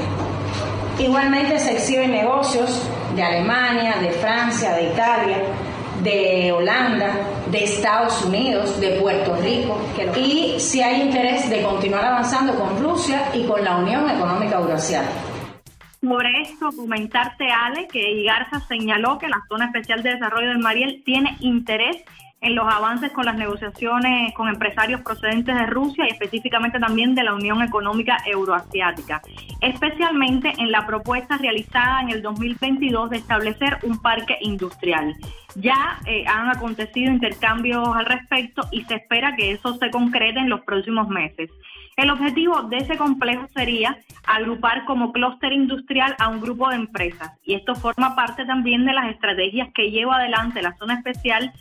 Igualmente 0.99 1.57
se 1.57 1.73
exhiben 1.73 2.11
negocios 2.11 2.89
de 3.15 3.23
Alemania, 3.23 3.95
de 4.01 4.11
Francia, 4.11 4.73
de 4.73 4.91
Italia, 4.91 5.37
de 6.03 6.51
Holanda, 6.51 7.11
de 7.49 7.63
Estados 7.63 8.23
Unidos, 8.25 8.79
de 8.79 8.99
Puerto 8.99 9.35
Rico, 9.37 9.77
y 10.17 10.59
si 10.59 10.81
hay 10.81 11.01
interés 11.01 11.49
de 11.49 11.61
continuar 11.61 12.03
avanzando 12.03 12.53
con 12.55 12.77
Rusia 12.83 13.29
y 13.33 13.45
con 13.45 13.63
la 13.63 13.77
Unión 13.77 14.09
Económica 14.09 14.57
Euroasiática. 14.57 15.13
Sobre 16.01 16.41
esto, 16.41 16.69
comentarte, 16.77 17.45
Ale, 17.51 17.87
que 17.87 17.99
Igarza 17.99 18.61
señaló 18.67 19.17
que 19.17 19.27
la 19.27 19.43
Zona 19.49 19.65
Especial 19.65 20.01
de 20.01 20.11
Desarrollo 20.11 20.47
del 20.47 20.59
Mariel 20.59 21.03
tiene 21.05 21.35
interés 21.41 21.97
en 22.41 22.55
los 22.55 22.65
avances 22.67 23.11
con 23.11 23.25
las 23.25 23.35
negociaciones 23.35 24.33
con 24.33 24.47
empresarios 24.47 25.01
procedentes 25.01 25.55
de 25.55 25.65
Rusia 25.65 26.05
y 26.07 26.11
específicamente 26.11 26.79
también 26.79 27.15
de 27.15 27.23
la 27.23 27.33
Unión 27.33 27.61
Económica 27.61 28.17
Euroasiática, 28.25 29.21
especialmente 29.61 30.53
en 30.57 30.71
la 30.71 30.85
propuesta 30.85 31.37
realizada 31.37 32.01
en 32.01 32.09
el 32.09 32.21
2022 32.21 33.09
de 33.09 33.17
establecer 33.17 33.77
un 33.83 34.01
parque 34.01 34.37
industrial. 34.41 35.15
Ya 35.55 35.99
eh, 36.05 36.25
han 36.27 36.49
acontecido 36.49 37.11
intercambios 37.11 37.87
al 37.95 38.05
respecto 38.05 38.67
y 38.71 38.83
se 38.85 38.95
espera 38.95 39.35
que 39.35 39.51
eso 39.51 39.75
se 39.75 39.89
concrete 39.89 40.39
en 40.39 40.49
los 40.49 40.61
próximos 40.61 41.09
meses. 41.09 41.49
El 41.97 42.11
objetivo 42.11 42.61
de 42.63 42.77
ese 42.77 42.95
complejo 42.95 43.47
sería 43.53 43.97
agrupar 44.25 44.85
como 44.85 45.11
clúster 45.11 45.51
industrial 45.51 46.15
a 46.17 46.29
un 46.29 46.39
grupo 46.39 46.69
de 46.69 46.77
empresas 46.77 47.33
y 47.43 47.55
esto 47.55 47.75
forma 47.75 48.15
parte 48.15 48.45
también 48.45 48.85
de 48.85 48.93
las 48.93 49.09
estrategias 49.09 49.67
que 49.73 49.91
lleva 49.91 50.15
adelante 50.15 50.61
la 50.61 50.77
zona 50.77 50.93
especial 50.93 51.51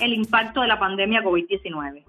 el 0.00 0.12
impacto 0.12 0.60
de 0.60 0.68
la 0.68 0.78
pandemia 0.78 1.22
COVID-19. 1.22 2.04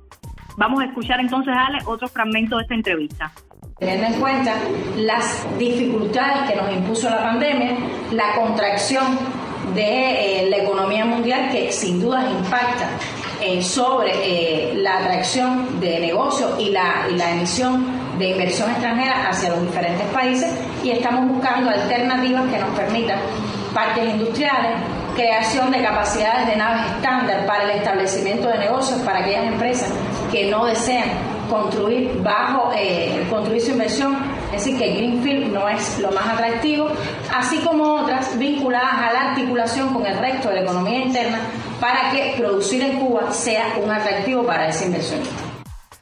Vamos 0.58 0.82
a 0.82 0.86
escuchar 0.86 1.19
entonces, 1.19 1.54
Ale, 1.56 1.80
otro 1.86 2.08
fragmento 2.08 2.58
de 2.58 2.63
esta 2.63 2.76
entrevista. 2.76 3.32
Teniendo 3.78 4.08
en 4.08 4.13
cuenta 4.19 4.56
las 4.98 5.48
dificultades 5.58 6.50
que 6.50 6.56
nos 6.58 6.72
impuso 6.74 7.10
la 7.10 7.24
pandemia, 7.24 7.78
la 8.12 8.36
contracción 8.36 9.17
de 9.74 10.41
eh, 10.41 10.50
la 10.50 10.58
economía 10.58 11.06
mundial 11.06 11.50
que 11.52 11.72
sin 11.72 12.02
duda 12.02 12.30
impacta 12.30 12.89
eh, 13.41 13.62
sobre 13.62 14.12
eh, 14.12 14.74
la 14.76 14.98
atracción 14.98 15.80
de 15.80 16.00
negocios 16.00 16.60
y 16.60 16.72
la, 16.72 17.08
y 17.10 17.15
la 17.15 17.32
emisión 17.32 17.86
de 18.17 18.32
inversión 18.32 18.69
extranjera 18.69 19.30
hacia 19.30 19.52
los 19.52 19.62
diferentes 19.62 20.06
países 20.08 20.54
y 20.84 20.91
estamos 20.91 21.26
buscando 21.28 21.69
alternativas 21.69 22.52
que 22.52 22.60
nos 22.60 22.69
permitan 22.78 23.19
parques 23.74 24.10
industriales, 24.10 24.82
creación 25.20 25.72
de 25.72 25.82
capacidades 25.82 26.48
de 26.48 26.56
naves 26.56 26.86
estándar 26.96 27.46
para 27.46 27.66
el 27.66 27.72
establecimiento 27.72 28.48
de 28.48 28.58
negocios 28.58 29.00
para 29.02 29.20
aquellas 29.20 29.48
empresas 29.48 29.90
que 30.32 30.50
no 30.50 30.66
desean 30.66 31.10
construir 31.50 32.22
bajo 32.24 32.72
eh, 32.74 33.26
construir 33.30 33.62
su 33.62 33.72
inversión, 33.72 34.18
es 34.54 34.64
decir, 34.64 34.78
que 34.78 34.94
Greenfield 34.94 35.52
no 35.52 35.68
es 35.68 36.00
lo 36.00 36.12
más 36.12 36.28
atractivo, 36.28 36.90
así 37.36 37.58
como 37.60 37.96
otras 37.96 38.38
vinculadas 38.38 38.94
a 38.94 39.14
la 39.14 39.22
articulación 39.32 39.94
con 39.94 40.06
el 40.06 40.18
resto 40.20 40.50
de 40.50 40.56
la 40.56 40.62
economía 40.62 41.04
interna 41.04 41.40
para 41.82 42.12
que 42.12 42.36
producir 42.38 42.82
en 42.82 43.00
Cuba 43.00 43.32
sea 43.32 43.74
un 43.84 43.92
atractivo 43.92 44.44
para 44.44 44.70
esa 44.70 44.86
inversión. 44.86 45.49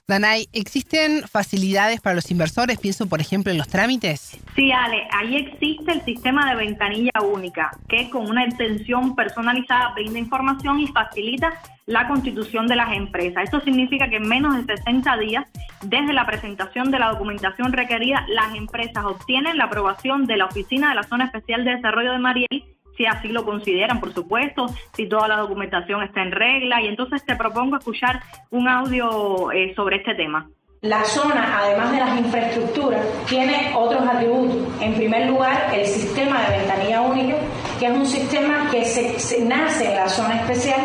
Danay, 0.10 0.48
¿existen 0.54 1.24
facilidades 1.28 2.00
para 2.00 2.16
los 2.16 2.32
inversores? 2.32 2.80
Pienso, 2.80 3.10
por 3.10 3.20
ejemplo, 3.20 3.52
en 3.52 3.58
los 3.58 3.68
trámites. 3.68 4.40
Sí, 4.56 4.72
Ale, 4.72 5.06
ahí 5.12 5.36
existe 5.36 5.92
el 5.92 6.02
sistema 6.06 6.50
de 6.50 6.56
ventanilla 6.56 7.12
única, 7.22 7.72
que 7.90 8.10
con 8.10 8.30
una 8.30 8.46
extensión 8.46 9.18
personalizada 9.18 9.94
brinda 9.96 10.18
información 10.18 10.80
y 10.80 10.88
facilita 10.88 11.62
la 11.88 12.08
constitución 12.08 12.68
de 12.68 12.78
las 12.78 12.94
empresas. 12.94 13.44
Esto 13.44 13.60
significa 13.60 14.10
que 14.10 14.16
en 14.16 14.30
menos 14.30 14.56
de 14.56 14.78
60 14.78 15.18
días, 15.18 15.46
desde 15.82 16.14
la 16.14 16.26
presentación 16.26 16.90
de 16.90 17.00
la 17.00 17.10
documentación 17.10 17.74
requerida, 17.74 18.26
las 18.30 18.56
empresas 18.56 19.04
obtienen 19.04 19.58
la 19.58 19.66
aprobación 19.66 20.26
de 20.26 20.38
la 20.38 20.46
Oficina 20.46 20.88
de 20.88 20.96
la 20.96 21.04
Zona 21.04 21.26
Especial 21.26 21.66
de 21.66 21.76
Desarrollo 21.76 22.14
de 22.14 22.20
Mariel 22.20 22.77
si 22.98 23.06
así 23.06 23.28
lo 23.28 23.46
consideran, 23.46 24.00
por 24.00 24.14
supuesto, 24.14 24.66
si 24.94 25.08
toda 25.08 25.28
la 25.28 25.38
documentación 25.38 26.02
está 26.04 26.24
en 26.24 26.32
regla. 26.32 26.82
Y 26.82 26.88
entonces 26.88 27.24
te 27.24 27.36
propongo 27.36 27.78
escuchar 27.78 28.22
un 28.50 28.68
audio 28.68 29.52
eh, 29.52 29.74
sobre 29.76 29.98
este 29.98 30.16
tema. 30.16 30.50
La 30.82 31.04
zona, 31.06 31.60
además 31.60 31.92
de 31.92 31.98
las 31.98 32.20
infraestructuras, 32.20 33.02
tiene 33.28 33.74
otros 33.76 34.08
atributos. 34.08 34.58
En 34.80 34.94
primer 34.94 35.28
lugar, 35.28 35.72
el 35.74 35.86
sistema 35.88 36.42
de 36.42 36.58
ventanilla 36.60 37.02
única, 37.02 37.36
que 37.80 37.88
es 37.88 37.92
un 37.92 38.06
sistema 38.06 38.70
que 38.70 38.86
se, 38.86 39.44
nace 39.44 39.90
en 39.90 39.96
la 39.96 40.08
zona 40.08 40.42
especial 40.42 40.80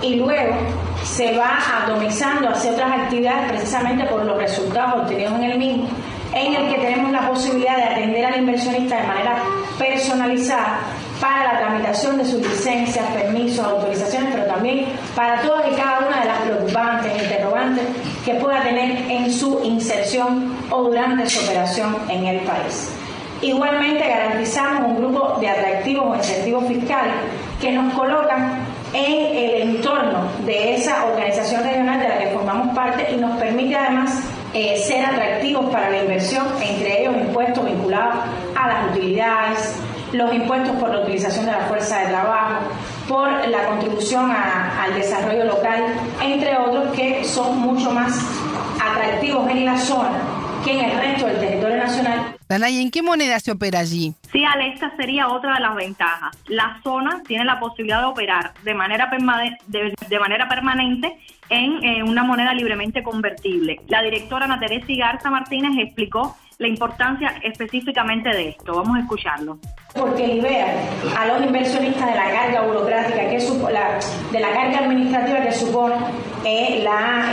y 0.00 0.14
luego 0.14 0.54
se 1.02 1.36
va 1.36 1.58
atomizando 1.82 2.50
hacia 2.50 2.70
otras 2.70 2.92
actividades 2.92 3.50
precisamente 3.50 4.04
por 4.04 4.24
los 4.24 4.38
resultados 4.38 5.02
obtenidos 5.02 5.34
en 5.34 5.44
el 5.44 5.58
mismo, 5.58 5.88
en 6.34 6.54
el 6.54 6.72
que 6.72 6.80
tenemos 6.80 7.10
la 7.10 7.28
posibilidad 7.28 7.76
de 7.76 7.82
atender 7.82 8.24
al 8.24 8.38
inversionista 8.38 9.00
de 9.00 9.06
manera 9.08 9.42
personalizada 9.76 10.80
para 11.22 11.52
la 11.52 11.58
tramitación 11.60 12.18
de 12.18 12.24
sus 12.24 12.40
licencias, 12.40 13.06
permisos, 13.14 13.64
autorizaciones, 13.64 14.34
pero 14.34 14.46
también 14.46 14.86
para 15.14 15.40
todas 15.40 15.70
y 15.70 15.76
cada 15.76 16.00
una 16.00 16.20
de 16.20 16.26
las 16.26 16.38
preocupantes, 16.40 17.22
interrogantes 17.22 17.84
que 18.24 18.34
pueda 18.34 18.60
tener 18.64 19.08
en 19.08 19.32
su 19.32 19.60
inserción 19.62 20.52
o 20.68 20.82
durante 20.82 21.30
su 21.30 21.44
operación 21.44 21.96
en 22.08 22.26
el 22.26 22.40
país. 22.40 22.92
Igualmente 23.40 24.08
garantizamos 24.08 24.90
un 24.90 24.96
grupo 24.96 25.38
de 25.40 25.48
atractivos 25.48 26.06
o 26.06 26.16
incentivos 26.16 26.66
fiscales 26.66 27.14
que 27.60 27.70
nos 27.70 27.94
colocan 27.94 28.58
en 28.92 29.36
el 29.36 29.76
entorno 29.76 30.24
de 30.44 30.74
esa 30.74 31.06
organización 31.06 31.62
regional 31.62 32.00
de 32.00 32.08
la 32.08 32.18
que 32.18 32.26
formamos 32.30 32.74
parte 32.74 33.12
y 33.12 33.16
nos 33.16 33.38
permite 33.38 33.76
además 33.76 34.24
eh, 34.54 34.76
ser 34.76 35.06
atractivos 35.06 35.70
para 35.70 35.88
la 35.88 36.02
inversión, 36.02 36.46
entre 36.60 37.02
ellos 37.02 37.14
impuestos 37.16 37.64
vinculados 37.64 38.16
a 38.56 38.68
las 38.68 38.90
utilidades, 38.90 39.76
los 40.12 40.34
impuestos 40.34 40.76
por 40.76 40.90
la 40.90 41.00
utilización 41.00 41.46
de 41.46 41.52
la 41.52 41.60
fuerza 41.60 42.00
de 42.00 42.08
trabajo, 42.08 42.60
por 43.08 43.30
la 43.48 43.66
contribución 43.66 44.30
al 44.30 44.94
desarrollo 44.94 45.44
local, 45.44 45.84
entre 46.22 46.56
otros 46.56 46.94
que 46.94 47.24
son 47.24 47.58
mucho 47.58 47.90
más 47.90 48.14
atractivos 48.80 49.50
en 49.50 49.64
la 49.64 49.78
zona 49.78 50.18
que 50.64 50.72
en 50.72 50.90
el 50.90 50.96
resto 50.96 51.26
del 51.26 51.40
territorio 51.40 51.76
nacional. 51.76 52.36
Danay, 52.48 52.80
¿en 52.80 52.90
qué 52.90 53.02
moneda 53.02 53.40
se 53.40 53.50
opera 53.50 53.80
allí? 53.80 54.14
Sí, 54.30 54.44
Ale, 54.44 54.68
esta 54.68 54.94
sería 54.96 55.28
otra 55.28 55.54
de 55.54 55.60
las 55.60 55.74
ventajas. 55.74 56.36
La 56.46 56.78
zona 56.84 57.22
tiene 57.26 57.44
la 57.44 57.58
posibilidad 57.58 58.00
de 58.00 58.06
operar 58.06 58.52
de 58.62 58.74
manera, 58.74 59.10
de, 59.66 60.18
manera 60.20 60.48
permanente 60.48 61.18
en 61.48 62.08
una 62.08 62.22
moneda 62.22 62.54
libremente 62.54 63.02
convertible. 63.02 63.80
La 63.88 64.02
directora 64.02 64.44
Ana 64.44 64.60
Teresa 64.60 64.86
Garza 64.88 65.30
Martínez 65.30 65.72
explicó 65.78 66.36
la 66.58 66.68
importancia 66.68 67.40
específicamente 67.42 68.28
de 68.30 68.50
esto. 68.50 68.76
Vamos 68.76 68.96
a 68.96 69.00
escucharlo. 69.00 69.58
Porque 69.94 70.26
libera 70.26 70.74
a 71.18 71.26
los 71.26 71.42
inversionistas 71.42 72.06
de 72.06 72.14
la 72.14 72.30
carga 72.30 72.62
burocrática, 72.62 73.28
que 73.28 73.38
la, 73.72 73.98
de 74.32 74.40
la 74.40 74.52
carga 74.52 74.78
administrativa 74.78 75.42
que 75.42 75.52
supone 75.52 75.96
eh, 76.44 76.80
la, 76.82 77.32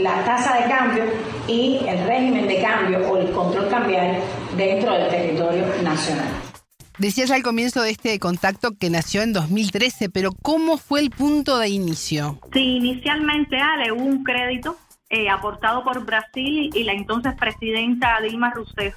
la 0.00 0.24
tasa 0.24 0.56
de 0.56 0.68
cambio 0.68 1.04
y 1.46 1.80
el 1.86 2.06
régimen 2.06 2.48
de 2.48 2.62
cambio 2.62 3.10
o 3.10 3.16
el 3.18 3.30
control 3.32 3.68
cambiario 3.68 4.20
dentro 4.56 4.92
del 4.92 5.08
territorio 5.08 5.64
nacional. 5.82 6.28
Decías 6.98 7.30
al 7.30 7.42
comienzo 7.42 7.82
de 7.82 7.90
este 7.90 8.18
contacto 8.18 8.72
que 8.78 8.90
nació 8.90 9.22
en 9.22 9.32
2013, 9.32 10.10
pero 10.10 10.30
¿cómo 10.42 10.76
fue 10.76 11.00
el 11.00 11.10
punto 11.10 11.58
de 11.58 11.68
inicio? 11.68 12.38
Sí, 12.52 12.76
inicialmente, 12.76 13.56
Ale, 13.56 13.92
hubo 13.92 14.04
un 14.04 14.22
crédito 14.22 14.76
eh, 15.08 15.28
aportado 15.28 15.82
por 15.84 16.04
Brasil 16.04 16.70
y 16.72 16.84
la 16.84 16.92
entonces 16.92 17.34
presidenta 17.38 18.20
Dilma 18.22 18.52
Rousseff. 18.54 18.94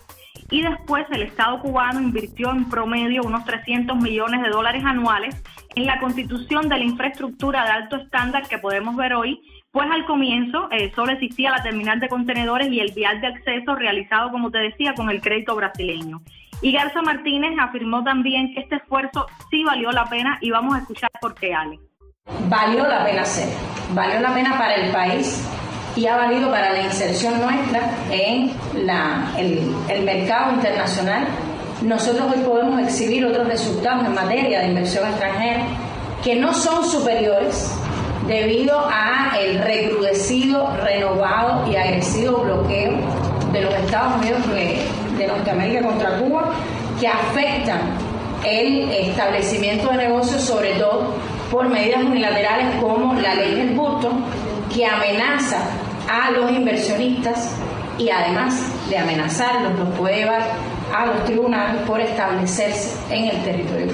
Y 0.49 0.61
después 0.61 1.05
el 1.11 1.23
Estado 1.23 1.59
cubano 1.59 1.99
invirtió 1.99 2.51
en 2.51 2.69
promedio 2.69 3.23
unos 3.23 3.45
300 3.45 3.97
millones 3.97 4.43
de 4.43 4.49
dólares 4.49 4.83
anuales 4.85 5.41
en 5.75 5.85
la 5.85 5.99
constitución 5.99 6.69
de 6.69 6.77
la 6.77 6.83
infraestructura 6.83 7.63
de 7.63 7.71
alto 7.71 7.95
estándar 7.97 8.47
que 8.47 8.59
podemos 8.59 8.95
ver 8.95 9.15
hoy, 9.15 9.41
pues 9.71 9.89
al 9.91 10.05
comienzo 10.05 10.69
eh, 10.71 10.91
solo 10.95 11.13
existía 11.13 11.49
la 11.49 11.63
terminal 11.63 11.99
de 11.99 12.07
contenedores 12.07 12.71
y 12.71 12.79
el 12.79 12.93
vial 12.93 13.19
de 13.21 13.27
acceso 13.27 13.75
realizado, 13.75 14.31
como 14.31 14.51
te 14.51 14.59
decía, 14.59 14.93
con 14.93 15.09
el 15.09 15.19
crédito 15.19 15.55
brasileño. 15.55 16.21
Y 16.61 16.71
Garza 16.71 17.01
Martínez 17.01 17.57
afirmó 17.59 18.03
también 18.03 18.53
que 18.53 18.61
este 18.61 18.75
esfuerzo 18.75 19.25
sí 19.49 19.63
valió 19.63 19.91
la 19.91 20.05
pena 20.05 20.37
y 20.41 20.51
vamos 20.51 20.75
a 20.75 20.79
escuchar 20.79 21.09
por 21.19 21.35
qué, 21.35 21.53
Ale. 21.53 21.79
Valió 22.47 22.87
la 22.87 23.03
pena 23.03 23.21
hacer, 23.23 23.49
valió 23.93 24.19
la 24.19 24.33
pena 24.33 24.57
para 24.57 24.75
el 24.75 24.91
país 24.91 25.45
y 25.95 26.07
ha 26.07 26.17
valido 26.17 26.49
para 26.49 26.73
la 26.73 26.81
inserción 26.81 27.41
nuestra 27.41 27.89
en 28.11 28.51
el, 29.37 30.03
mercado 30.03 30.53
internacional. 30.53 31.25
Nosotros 31.81 32.33
hoy 32.35 32.41
podemos 32.43 32.81
exhibir 32.81 33.25
otros 33.25 33.47
resultados 33.47 34.05
en 34.05 34.13
materia 34.13 34.59
de 34.59 34.67
inversión 34.67 35.07
extranjera 35.07 35.63
que 36.23 36.35
no 36.35 36.53
son 36.53 36.85
superiores 36.85 37.71
debido 38.27 38.79
a 38.91 39.37
el 39.39 39.59
recrudecido, 39.59 40.75
renovado 40.83 41.71
y 41.71 41.75
agresivo 41.75 42.39
bloqueo 42.39 42.93
de 43.53 43.61
los 43.61 43.73
Estados 43.75 44.17
Unidos 44.17 44.41
de 45.17 45.27
Norteamérica 45.27 45.87
contra 45.87 46.17
Cuba 46.17 46.51
que 46.99 47.07
afectan 47.07 47.79
el 48.43 48.89
establecimiento 48.91 49.89
de 49.89 49.97
negocios, 49.97 50.41
sobre 50.41 50.73
todo 50.75 51.13
por 51.51 51.69
medidas 51.69 52.03
unilaterales 52.03 52.75
como 52.81 53.13
la 53.13 53.35
ley 53.35 53.55
del 53.55 53.75
busto, 53.75 54.11
que 54.73 54.85
amenaza 54.85 55.59
a 56.09 56.31
los 56.31 56.51
inversionistas 56.51 57.51
y 57.97 58.09
además 58.09 58.59
de 58.89 58.97
amenazarlos, 58.97 59.79
los 59.79 59.97
puede 59.97 60.17
llevar 60.17 60.41
a 60.93 61.05
los 61.05 61.23
tribunales 61.25 61.81
por 61.83 62.01
establecerse 62.01 62.97
en 63.09 63.23
el 63.25 63.41
territorio. 63.43 63.93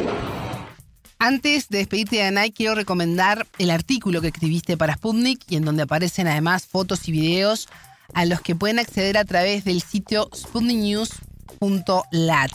Antes 1.19 1.69
de 1.69 1.77
despedirte 1.79 2.17
de 2.17 2.23
Anay, 2.23 2.51
quiero 2.51 2.73
recomendar 2.73 3.45
el 3.59 3.69
artículo 3.69 4.21
que 4.21 4.29
escribiste 4.29 4.75
para 4.75 4.95
Sputnik 4.95 5.43
y 5.49 5.55
en 5.55 5.65
donde 5.65 5.83
aparecen 5.83 6.27
además 6.27 6.65
fotos 6.65 7.07
y 7.07 7.11
videos 7.11 7.69
a 8.13 8.25
los 8.25 8.41
que 8.41 8.55
pueden 8.55 8.79
acceder 8.79 9.17
a 9.17 9.25
través 9.25 9.63
del 9.63 9.81
sitio 9.81 10.29
sputniknews.lat. 10.35 12.51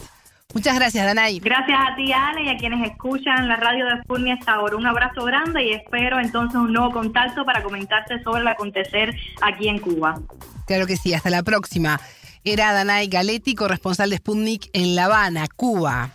Muchas 0.55 0.75
gracias, 0.77 1.05
Danay. 1.05 1.39
Gracias 1.41 1.79
a 1.79 1.95
ti, 1.97 2.13
Ale, 2.13 2.45
y 2.45 2.49
a 2.49 2.57
quienes 2.57 2.89
escuchan 2.89 3.47
la 3.47 3.57
radio 3.57 3.85
de 3.85 4.03
Sputnik 4.03 4.39
hasta 4.39 4.55
ahora. 4.55 4.77
Un 4.77 4.87
abrazo 4.87 5.25
grande 5.25 5.65
y 5.65 5.73
espero 5.73 6.19
entonces 6.19 6.57
un 6.57 6.73
nuevo 6.73 6.93
contacto 6.93 7.45
para 7.45 7.63
comentarte 7.63 8.23
sobre 8.23 8.41
el 8.41 8.49
acontecer 8.49 9.15
aquí 9.43 9.69
en 9.69 9.79
Cuba. 9.81 10.21
Claro 10.67 10.87
que 10.87 10.97
sí, 10.97 11.13
hasta 11.13 11.31
la 11.31 11.43
próxima. 11.43 12.01
Era 12.43 12.73
Danay 12.73 13.09
Galetti, 13.09 13.55
corresponsal 13.55 14.11
de 14.11 14.17
Sputnik 14.19 14.71
en 14.73 14.95
La 14.95 15.07
Habana, 15.07 15.47
Cuba. 15.55 16.11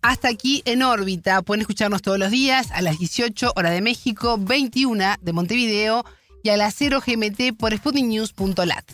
Hasta 0.00 0.28
aquí 0.28 0.62
en 0.64 0.82
órbita. 0.82 1.42
Pueden 1.42 1.60
escucharnos 1.60 2.02
todos 2.02 2.18
los 2.18 2.30
días 2.30 2.70
a 2.72 2.82
las 2.82 2.98
18 2.98 3.52
horas 3.56 3.72
de 3.72 3.80
México, 3.80 4.36
21 4.38 5.16
de 5.20 5.32
Montevideo 5.32 6.04
y 6.42 6.48
a 6.48 6.56
las 6.56 6.74
0 6.74 7.00
GMT 7.06 7.56
por 7.58 7.76
sputniknews.lat. 7.76 8.84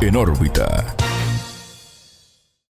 En 0.00 0.14
órbita. 0.14 0.94